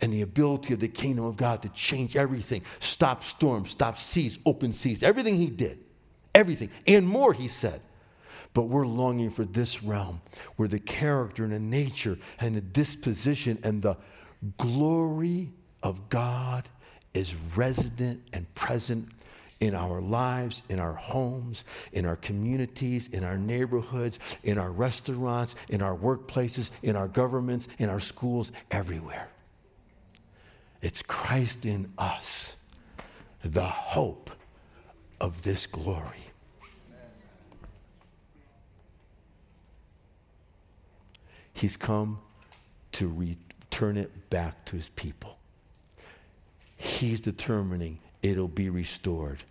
and 0.00 0.12
the 0.12 0.22
ability 0.22 0.74
of 0.74 0.80
the 0.80 0.88
kingdom 0.88 1.24
of 1.24 1.36
God 1.36 1.62
to 1.62 1.68
change 1.70 2.16
everything 2.16 2.62
stop 2.78 3.22
storms, 3.22 3.70
stop 3.70 3.96
seas, 3.96 4.38
open 4.46 4.72
seas, 4.72 5.02
everything 5.02 5.36
he 5.36 5.50
did, 5.50 5.78
everything, 6.34 6.70
and 6.86 7.06
more, 7.06 7.32
he 7.32 7.48
said. 7.48 7.80
But 8.52 8.62
we're 8.62 8.86
longing 8.86 9.30
for 9.30 9.44
this 9.44 9.82
realm 9.82 10.20
where 10.56 10.68
the 10.68 10.80
character 10.80 11.44
and 11.44 11.52
the 11.52 11.60
nature 11.60 12.18
and 12.40 12.56
the 12.56 12.60
disposition 12.60 13.58
and 13.62 13.80
the 13.80 13.96
glory 14.58 15.52
of 15.82 16.08
God 16.08 16.68
is 17.14 17.36
resident 17.54 18.22
and 18.32 18.52
present 18.54 19.08
in 19.60 19.74
our 19.74 20.00
lives, 20.00 20.62
in 20.70 20.80
our 20.80 20.94
homes, 20.94 21.64
in 21.92 22.06
our 22.06 22.16
communities, 22.16 23.08
in 23.08 23.22
our 23.22 23.36
neighborhoods, 23.36 24.18
in 24.42 24.58
our 24.58 24.72
restaurants, 24.72 25.54
in 25.68 25.82
our 25.82 25.96
workplaces, 25.96 26.70
in 26.82 26.96
our 26.96 27.08
governments, 27.08 27.68
in 27.78 27.90
our 27.90 28.00
schools, 28.00 28.52
everywhere. 28.70 29.28
It's 30.82 31.02
Christ 31.02 31.66
in 31.66 31.92
us, 31.98 32.56
the 33.42 33.66
hope 33.66 34.30
of 35.20 35.42
this 35.42 35.66
glory. 35.66 36.16
He's 41.52 41.76
come 41.76 42.20
to 42.92 43.08
return 43.08 43.98
it 43.98 44.30
back 44.30 44.64
to 44.66 44.76
his 44.76 44.88
people. 44.90 45.36
He's 46.76 47.20
determining 47.20 47.98
it'll 48.22 48.48
be 48.48 48.70
restored. 48.70 49.42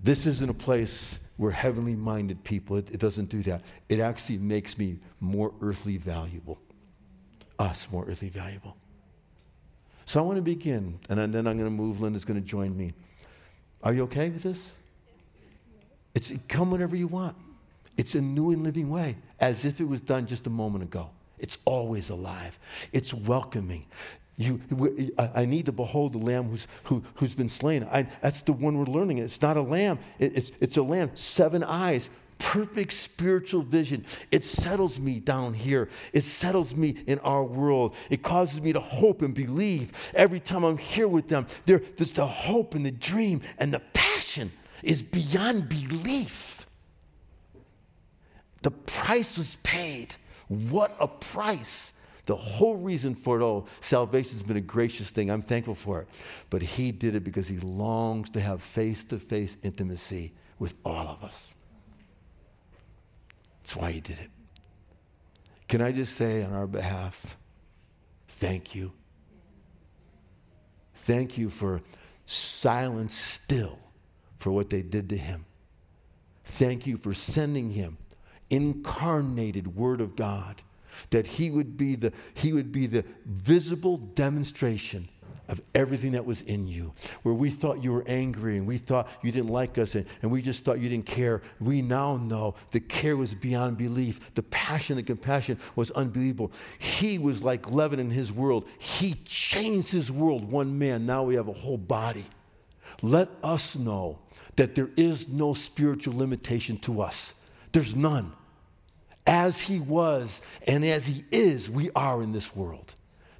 This 0.00 0.26
isn't 0.26 0.48
a 0.48 0.54
place 0.54 1.18
where 1.36 1.50
heavenly 1.50 1.96
minded 1.96 2.44
people, 2.44 2.76
it, 2.76 2.90
it 2.90 3.00
doesn't 3.00 3.28
do 3.28 3.42
that. 3.42 3.62
It 3.88 3.98
actually 3.98 4.38
makes 4.38 4.78
me 4.78 4.98
more 5.18 5.52
earthly 5.60 5.96
valuable, 5.96 6.60
us 7.58 7.90
more 7.90 8.04
earthly 8.06 8.28
valuable. 8.28 8.76
So 10.04 10.20
I 10.20 10.22
want 10.22 10.36
to 10.36 10.42
begin, 10.42 10.98
and 11.08 11.32
then 11.32 11.46
I'm 11.46 11.56
going 11.56 11.64
to 11.64 11.70
move. 11.70 12.00
Linda's 12.00 12.24
going 12.24 12.40
to 12.40 12.46
join 12.46 12.76
me. 12.76 12.92
Are 13.82 13.92
you 13.92 14.02
okay 14.04 14.28
with 14.30 14.42
this? 14.42 14.72
It's 16.14 16.32
come 16.48 16.70
whenever 16.70 16.96
you 16.96 17.06
want. 17.06 17.36
It's 17.96 18.14
a 18.14 18.20
new 18.20 18.50
and 18.50 18.62
living 18.62 18.90
way, 18.90 19.16
as 19.40 19.64
if 19.64 19.80
it 19.80 19.84
was 19.84 20.00
done 20.00 20.26
just 20.26 20.46
a 20.46 20.50
moment 20.50 20.84
ago. 20.84 21.10
It's 21.38 21.58
always 21.64 22.10
alive. 22.10 22.58
It's 22.92 23.12
welcoming. 23.12 23.86
You, 24.38 24.60
I 25.18 25.44
need 25.44 25.66
to 25.66 25.72
behold 25.72 26.14
the 26.14 26.18
lamb 26.18 26.48
who's, 26.48 26.66
who, 26.84 27.02
who's 27.16 27.34
been 27.34 27.50
slain. 27.50 27.86
I, 27.92 28.08
that's 28.22 28.42
the 28.42 28.52
one 28.52 28.78
we're 28.78 28.86
learning. 28.86 29.18
It's 29.18 29.40
not 29.42 29.56
a 29.56 29.62
lamb, 29.62 29.98
it, 30.18 30.36
it's, 30.36 30.52
it's 30.58 30.76
a 30.78 30.82
lamb, 30.82 31.10
seven 31.14 31.62
eyes, 31.62 32.08
perfect 32.42 32.92
spiritual 32.92 33.62
vision. 33.62 34.04
It 34.30 34.44
settles 34.44 34.98
me 34.98 35.20
down 35.20 35.54
here. 35.54 35.88
It 36.12 36.24
settles 36.24 36.74
me 36.74 36.96
in 37.06 37.18
our 37.20 37.44
world. 37.44 37.94
It 38.10 38.22
causes 38.22 38.60
me 38.60 38.72
to 38.72 38.80
hope 38.80 39.22
and 39.22 39.32
believe. 39.32 39.92
Every 40.14 40.40
time 40.40 40.64
I'm 40.64 40.76
here 40.76 41.08
with 41.08 41.28
them, 41.28 41.46
there, 41.66 41.78
there's 41.78 42.12
the 42.12 42.26
hope 42.26 42.74
and 42.74 42.84
the 42.84 42.90
dream 42.90 43.42
and 43.58 43.72
the 43.72 43.80
passion 43.94 44.50
is 44.82 45.02
beyond 45.02 45.68
belief. 45.68 46.66
The 48.62 48.72
price 48.72 49.38
was 49.38 49.56
paid. 49.62 50.16
What 50.48 50.96
a 50.98 51.06
price. 51.08 51.92
The 52.26 52.36
whole 52.36 52.76
reason 52.76 53.14
for 53.14 53.40
it 53.40 53.42
all, 53.42 53.68
salvation 53.80 54.32
has 54.32 54.42
been 54.42 54.56
a 54.56 54.60
gracious 54.60 55.10
thing. 55.10 55.30
I'm 55.30 55.42
thankful 55.42 55.74
for 55.74 56.02
it. 56.02 56.08
But 56.50 56.62
he 56.62 56.92
did 56.92 57.14
it 57.14 57.24
because 57.24 57.48
he 57.48 57.58
longs 57.58 58.30
to 58.30 58.40
have 58.40 58.62
face 58.62 59.04
to 59.04 59.18
face 59.18 59.56
intimacy 59.62 60.32
with 60.58 60.74
all 60.84 61.08
of 61.08 61.24
us. 61.24 61.52
That's 63.62 63.76
why 63.76 63.92
he 63.92 64.00
did 64.00 64.18
it. 64.18 64.30
Can 65.68 65.80
I 65.80 65.92
just 65.92 66.16
say 66.16 66.42
on 66.42 66.52
our 66.52 66.66
behalf, 66.66 67.36
thank 68.26 68.74
you. 68.74 68.92
Thank 70.94 71.38
you 71.38 71.48
for 71.48 71.80
silence 72.26 73.14
still 73.14 73.78
for 74.36 74.50
what 74.50 74.68
they 74.68 74.82
did 74.82 75.08
to 75.10 75.16
him. 75.16 75.44
Thank 76.44 76.86
you 76.86 76.96
for 76.96 77.14
sending 77.14 77.70
him 77.70 77.98
incarnated 78.50 79.76
word 79.76 80.00
of 80.00 80.14
God 80.14 80.60
that 81.10 81.26
he 81.26 81.50
would 81.50 81.76
be 81.76 81.94
the 81.94 82.12
he 82.34 82.52
would 82.52 82.70
be 82.70 82.86
the 82.86 83.04
visible 83.24 83.96
demonstration 83.96 85.08
of 85.52 85.60
everything 85.74 86.12
that 86.12 86.24
was 86.24 86.40
in 86.42 86.66
you. 86.66 86.92
Where 87.22 87.34
we 87.34 87.50
thought 87.50 87.84
you 87.84 87.92
were 87.92 88.04
angry 88.08 88.56
and 88.56 88.66
we 88.66 88.78
thought 88.78 89.08
you 89.22 89.30
didn't 89.30 89.50
like 89.50 89.76
us 89.76 89.94
and, 89.94 90.06
and 90.22 90.30
we 90.32 90.40
just 90.40 90.64
thought 90.64 90.80
you 90.80 90.88
didn't 90.88 91.06
care, 91.06 91.42
we 91.60 91.82
now 91.82 92.16
know 92.16 92.54
the 92.70 92.80
care 92.80 93.16
was 93.16 93.34
beyond 93.34 93.76
belief. 93.76 94.34
The 94.34 94.42
passion 94.44 94.96
and 94.96 95.06
compassion 95.06 95.58
was 95.76 95.90
unbelievable. 95.90 96.52
He 96.78 97.18
was 97.18 97.42
like 97.42 97.70
leaven 97.70 98.00
in 98.00 98.10
his 98.10 98.32
world. 98.32 98.66
He 98.78 99.14
changed 99.26 99.92
his 99.92 100.10
world, 100.10 100.50
one 100.50 100.78
man. 100.78 101.04
Now 101.04 101.22
we 101.22 101.34
have 101.34 101.48
a 101.48 101.52
whole 101.52 101.78
body. 101.78 102.24
Let 103.02 103.28
us 103.44 103.76
know 103.76 104.18
that 104.56 104.74
there 104.74 104.90
is 104.96 105.28
no 105.28 105.52
spiritual 105.52 106.16
limitation 106.16 106.78
to 106.78 107.02
us. 107.02 107.34
There's 107.72 107.94
none. 107.94 108.32
As 109.26 109.60
he 109.60 109.80
was 109.80 110.42
and 110.66 110.84
as 110.84 111.06
he 111.06 111.24
is, 111.30 111.70
we 111.70 111.90
are 111.94 112.22
in 112.22 112.32
this 112.32 112.56
world 112.56 112.94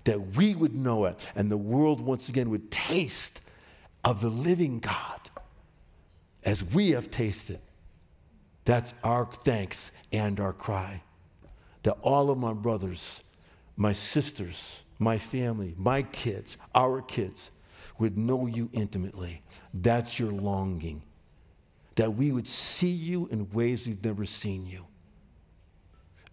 that 0.05 0.37
we 0.37 0.55
would 0.55 0.75
know 0.75 1.05
it 1.05 1.19
and 1.35 1.51
the 1.51 1.57
world 1.57 2.01
once 2.01 2.29
again 2.29 2.51
would 2.51 2.71
taste 2.71 3.41
of 4.05 4.21
the 4.21 4.29
living 4.29 4.81
God 4.81 5.31
as 6.45 6.65
we 6.65 6.91
have 6.91 7.11
tasted. 7.11 7.61
That's 8.65 8.95
our 9.03 9.27
thanks 9.27 9.91
and 10.13 10.41
our 10.41 10.53
cry. 10.53 11.03
That 11.83 11.99
all 12.03 12.31
of 12.31 12.39
my 12.39 12.53
brothers, 12.53 13.23
my 13.77 13.93
sisters, 13.93 14.83
my 14.99 15.19
family, 15.19 15.75
my 15.77 16.03
kids, 16.03 16.57
our 16.75 17.03
kids 17.03 17.51
would 17.99 18.17
know 18.17 18.47
you 18.47 18.71
intimately. 18.73 19.43
That's 19.75 20.19
your 20.19 20.33
longing. 20.33 21.03
That 21.97 22.15
we 22.15 22.33
would 22.33 22.49
see 22.49 22.91
you 22.91 23.27
in 23.31 23.51
ways 23.51 23.87
we've 23.87 24.05
never 24.05 24.25
seen 24.25 24.67
you. 24.67 24.87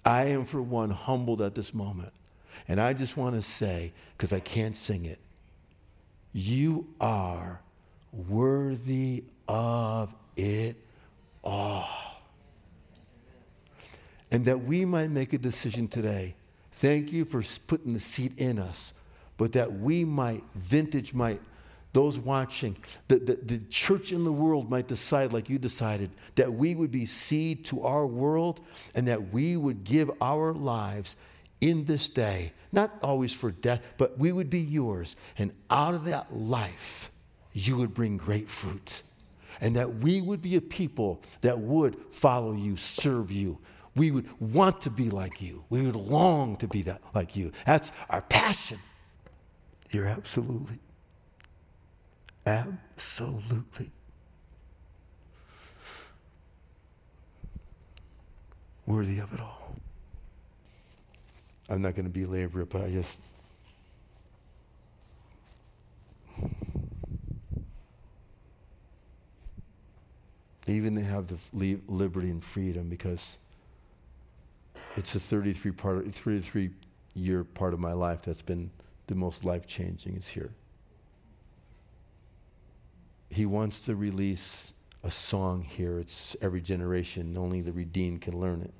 I 0.05 0.25
am, 0.25 0.45
for 0.45 0.61
one, 0.61 0.91
humbled 0.91 1.41
at 1.41 1.55
this 1.55 1.73
moment 1.73 2.13
and 2.67 2.79
I 2.79 2.93
just 2.93 3.17
want 3.17 3.35
to 3.35 3.41
say, 3.41 3.93
because 4.17 4.33
I 4.33 4.39
can't 4.39 4.75
sing 4.75 5.05
it, 5.05 5.19
you 6.33 6.87
are 6.99 7.61
worthy 8.11 9.23
of 9.47 10.13
it 10.35 10.75
all. 11.43 11.87
And 14.31 14.45
that 14.45 14.63
we 14.63 14.85
might 14.85 15.09
make 15.09 15.33
a 15.33 15.37
decision 15.37 15.87
today. 15.87 16.35
Thank 16.73 17.11
you 17.11 17.25
for 17.25 17.43
putting 17.67 17.93
the 17.93 17.99
seed 17.99 18.39
in 18.39 18.59
us, 18.59 18.93
but 19.37 19.53
that 19.53 19.79
we 19.79 20.05
might, 20.05 20.43
vintage 20.55 21.13
might, 21.13 21.41
those 21.91 22.19
watching, 22.19 22.77
the, 23.07 23.17
the, 23.17 23.39
the, 23.41 23.57
church 23.69 24.11
in 24.11 24.23
the 24.23 24.31
world 24.31 24.69
might 24.69 24.87
decide, 24.87 25.33
like 25.33 25.49
you 25.49 25.57
decided, 25.57 26.11
that 26.35 26.53
we 26.53 26.75
would 26.75 26.91
be 26.91 27.05
seed 27.05 27.65
to 27.65 27.83
our 27.83 28.05
world 28.05 28.61
and 28.93 29.07
that 29.07 29.33
we 29.33 29.57
would 29.57 29.83
give 29.83 30.11
our 30.21 30.53
lives 30.53 31.15
in 31.61 31.85
this 31.85 32.09
day, 32.09 32.53
not 32.71 32.91
always 33.01 33.33
for 33.33 33.51
death, 33.51 33.81
but 33.97 34.17
we 34.17 34.31
would 34.31 34.49
be 34.49 34.59
yours. 34.59 35.15
And 35.37 35.51
out 35.69 35.93
of 35.93 36.05
that 36.05 36.33
life, 36.35 37.11
you 37.53 37.77
would 37.77 37.93
bring 37.93 38.17
great 38.17 38.49
fruit. 38.49 39.03
And 39.61 39.75
that 39.75 39.95
we 39.95 40.21
would 40.21 40.41
be 40.41 40.55
a 40.55 40.61
people 40.61 41.21
that 41.41 41.59
would 41.59 41.97
follow 42.11 42.53
you, 42.53 42.77
serve 42.77 43.31
you. 43.31 43.59
We 43.95 44.11
would 44.11 44.27
want 44.39 44.81
to 44.81 44.89
be 44.89 45.09
like 45.09 45.41
you. 45.41 45.65
We 45.69 45.81
would 45.81 45.95
long 45.95 46.55
to 46.57 46.67
be 46.67 46.83
that 46.83 47.01
like 47.13 47.35
you. 47.35 47.51
That's 47.65 47.91
our 48.09 48.21
passion. 48.21 48.79
You're 49.91 50.07
absolutely, 50.07 50.79
absolutely 52.45 53.91
worthy 58.85 59.19
of 59.19 59.33
it 59.33 59.39
all. 59.39 59.58
I'm 61.69 61.81
not 61.81 61.95
going 61.95 62.05
to 62.05 62.11
belabor 62.11 62.61
it, 62.61 62.69
but 62.69 62.81
I 62.81 62.89
just. 62.89 63.17
Even 70.67 70.93
they 70.93 71.01
have 71.01 71.27
the 71.27 71.79
liberty 71.87 72.29
and 72.29 72.43
freedom 72.43 72.89
because 72.89 73.37
it's 74.95 75.15
a 75.15 75.19
33 75.19 75.71
part, 75.71 76.13
33 76.13 76.71
year 77.15 77.43
part 77.43 77.73
of 77.73 77.79
my 77.79 77.93
life 77.93 78.21
that's 78.21 78.41
been 78.41 78.69
the 79.07 79.15
most 79.15 79.43
life 79.43 79.65
changing 79.65 80.15
is 80.15 80.27
here. 80.27 80.51
He 83.29 83.45
wants 83.45 83.81
to 83.81 83.95
release 83.95 84.73
a 85.03 85.11
song 85.11 85.63
here. 85.63 85.99
It's 85.99 86.35
every 86.41 86.61
generation. 86.61 87.37
Only 87.37 87.61
the 87.61 87.71
redeemed 87.71 88.21
can 88.21 88.39
learn 88.39 88.61
it. 88.61 88.73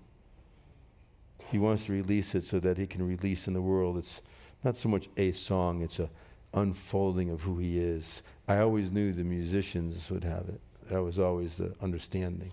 He 1.49 1.57
wants 1.57 1.85
to 1.85 1.93
release 1.93 2.35
it 2.35 2.43
so 2.43 2.59
that 2.59 2.77
he 2.77 2.85
can 2.85 3.07
release 3.07 3.47
in 3.47 3.53
the 3.53 3.61
world. 3.61 3.97
It's 3.97 4.21
not 4.63 4.75
so 4.75 4.87
much 4.87 5.09
a 5.17 5.31
song, 5.31 5.81
it's 5.81 5.99
a 5.99 6.09
unfolding 6.53 7.29
of 7.29 7.41
who 7.41 7.57
he 7.57 7.79
is. 7.79 8.21
I 8.47 8.59
always 8.59 8.91
knew 8.91 9.11
the 9.11 9.23
musicians 9.23 10.09
would 10.11 10.23
have 10.23 10.47
it. 10.49 10.61
That 10.89 11.01
was 11.01 11.17
always 11.17 11.57
the 11.57 11.73
understanding. 11.81 12.51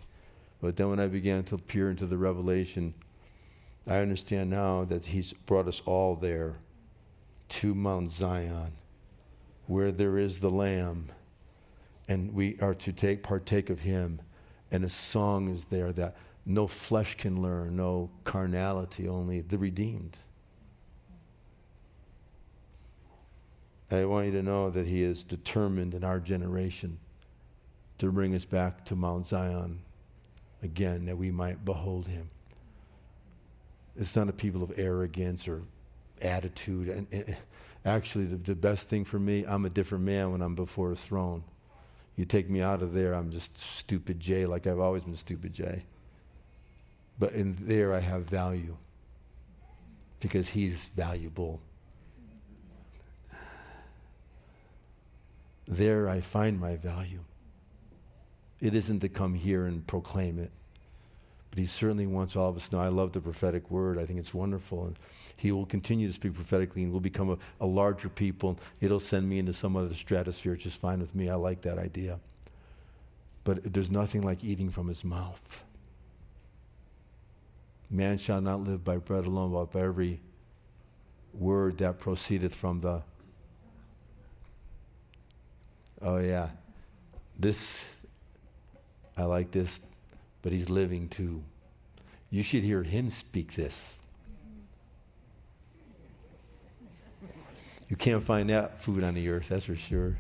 But 0.61 0.77
then 0.77 0.89
when 0.89 1.01
I 1.01 1.09
began 1.09 1.45
to 1.45 1.59
peer 1.59 1.91
into 1.91 2.07
the 2.07 2.17
revelation, 2.17 2.95
I 3.87 3.99
understand 3.99 4.51
now 4.51 4.85
that 4.85 5.07
he's 5.07 5.33
brought 5.33 5.69
us 5.69 5.83
all 5.85 6.17
there 6.17 6.55
to 7.49 7.75
Mount 7.75 8.11
Zion, 8.11 8.73
where 9.67 9.93
there 9.93 10.19
is 10.19 10.41
the 10.41 10.51
Lamb, 10.51 11.09
and 12.09 12.33
we 12.35 12.59
are 12.61 12.75
to 12.75 12.93
take 12.93 13.23
partake 13.23 13.71
of 13.71 13.81
him. 13.81 14.21
And 14.71 14.85
a 14.85 14.89
song 14.89 15.49
is 15.49 15.67
there 15.67 15.93
that 15.93 16.17
no 16.47 16.69
flesh 16.69 17.17
can 17.17 17.43
learn, 17.43 17.77
no 17.77 18.09
carnality, 18.23 19.09
only 19.09 19.41
the 19.41 19.59
redeemed. 19.59 20.17
I 23.91 24.05
want 24.05 24.27
you 24.27 24.33
to 24.33 24.43
know 24.43 24.71
that 24.71 24.87
He 24.87 25.03
is 25.03 25.25
determined 25.25 25.93
in 25.93 26.05
our 26.05 26.21
generation 26.21 26.99
to 27.99 28.13
bring 28.13 28.35
us 28.35 28.45
back 28.45 28.85
to 28.87 28.97
Mount 28.97 29.27
Zion 29.27 29.81
again, 30.63 31.07
that 31.07 31.19
we 31.19 31.33
might 31.33 31.65
behold 31.65 32.07
Him. 32.07 32.31
It's 33.97 34.15
not 34.15 34.29
a 34.29 34.33
people 34.33 34.63
of 34.63 34.73
arrogance 34.79 35.49
or 35.49 35.63
attitude. 36.23 36.89
And, 36.89 37.07
and 37.11 37.37
actually, 37.85 38.27
the, 38.27 38.37
the 38.37 38.55
best 38.55 38.89
thing 38.89 39.05
for 39.05 39.19
me, 39.19 39.45
I'm 39.47 39.65
a 39.65 39.71
different 39.71 40.05
man 40.05 40.31
when 40.31 40.43
I'm 40.43 40.55
before 40.55 40.93
a 40.93 40.97
throne. 40.97 41.43
You 42.15 42.25
take 42.25 42.49
me 42.49 42.61
out 42.61 42.83
of 42.83 42.93
there, 42.93 43.15
I'm 43.15 43.31
just 43.31 43.59
stupid 43.59 44.21
Jay, 44.21 44.47
like 44.47 44.67
I've 44.67 44.81
always 44.81 45.03
been 45.03 45.17
stupid 45.17 45.53
Jay. 45.53 45.85
But 47.19 47.33
in 47.33 47.57
there, 47.61 47.95
I 47.95 48.01
have 48.01 48.23
value 48.23 48.77
because 50.21 50.51
he's 50.51 50.87
valuable. 50.87 51.61
There, 55.67 56.09
I 56.09 56.21
find 56.21 56.61
my 56.61 56.77
value. 56.77 57.21
It 58.61 58.75
isn't 58.75 59.01
to 59.01 59.09
come 59.09 59.35
here 59.35 59.67
and 59.67 59.87
proclaim 59.87 60.39
it, 60.39 60.51
but 61.51 61.59
he 61.59 61.67
certainly 61.67 62.07
wants 62.07 62.37
all 62.37 62.49
of 62.49 62.57
us 62.57 62.69
to 62.69 62.77
know. 62.77 62.83
I 62.83 62.89
love 62.89 63.13
the 63.13 63.21
prophetic 63.21 63.71
word. 63.71 63.99
I 63.99 64.07
think 64.07 64.19
it's 64.19 64.33
wonderful. 64.33 64.87
And 64.87 64.99
he 65.37 65.53
will 65.53 65.67
continue 65.67 66.07
to 66.07 66.15
speak 66.15 66.35
prophetically 66.35 66.83
and 66.83 66.93
we'll 66.93 67.01
become 67.01 67.31
a, 67.31 67.39
a 67.61 67.67
larger 67.67 68.09
people. 68.09 68.59
It'll 68.81 69.01
send 69.01 69.29
me 69.29 69.39
into 69.39 69.53
some 69.53 69.77
other 69.77 69.93
stratosphere, 69.93 70.53
which 70.53 70.67
is 70.67 70.75
fine 70.75 71.01
with 71.01 71.15
me. 71.15 71.29
I 71.29 71.35
like 71.35 71.63
that 71.63 71.79
idea. 71.79 72.21
But 73.45 73.73
there's 73.73 73.91
nothing 73.91 74.23
like 74.23 74.43
eating 74.43 74.71
from 74.71 74.89
his 74.89 75.05
mouth. 75.05 75.65
Man 77.89 78.19
shall 78.19 78.41
not 78.41 78.61
live 78.61 78.85
by 78.85 78.97
bread 78.97 79.27
alone, 79.27 79.53
but 79.53 79.73
by 79.73 79.83
every 79.83 80.21
word 81.33 81.79
that 81.79 82.01
proceedeth 82.01 82.55
from 82.55 82.81
the 82.81 83.03
oh, 86.03 86.19
yeah, 86.19 86.49
this, 87.39 87.87
I 89.17 89.25
like 89.25 89.51
this, 89.51 89.81
but 90.43 90.53
he's 90.53 90.71
living 90.71 91.09
too. 91.09 91.43
You 92.31 92.43
should 92.43 92.63
hear 92.63 92.83
him 92.83 93.11
speak 93.11 93.55
this. 93.55 93.99
You 97.89 97.97
can't 97.97 98.23
find 98.23 98.51
that 98.51 98.83
food 98.83 99.05
on 99.05 99.15
the 99.15 99.29
earth, 99.29 99.49
that's 99.49 99.67
for 99.67 99.77
sure. 99.77 100.17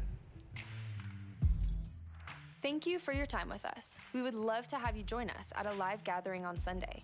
Thank 2.62 2.87
you 2.87 2.98
for 2.98 3.12
your 3.12 3.26
time 3.26 3.48
with 3.48 3.64
us. 3.64 3.98
We 4.12 4.22
would 4.22 4.35
love 4.35 4.68
to 4.68 4.76
have 4.76 4.96
you 4.96 5.02
join 5.02 5.31
us 5.31 5.52
at 5.57 5.66
a 5.66 5.72
live 5.74 6.02
gathering 6.05 6.44
on 6.44 6.59
Sunday. 6.59 7.02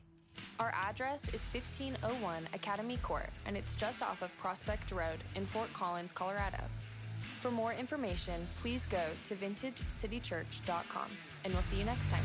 Our 0.59 0.73
address 0.75 1.25
is 1.29 1.47
1501 1.53 2.49
Academy 2.55 2.97
Court, 2.99 3.31
and 3.47 3.57
it's 3.57 3.77
just 3.77 4.03
off 4.03 4.23
of 4.23 4.37
Prospect 4.39 4.93
Road 4.93 5.19
in 5.35 5.47
Fort 5.47 5.73
Collins, 5.73 6.13
Colorado. 6.13 6.63
For 7.41 7.51
more 7.51 7.73
information, 7.73 8.47
please 8.59 8.87
go 8.87 9.03
to 9.25 9.35
vintagecitychurch.com, 9.35 11.11
and 11.45 11.53
we'll 11.53 11.63
see 11.63 11.77
you 11.77 11.85
next 11.85 12.11
time. 12.11 12.25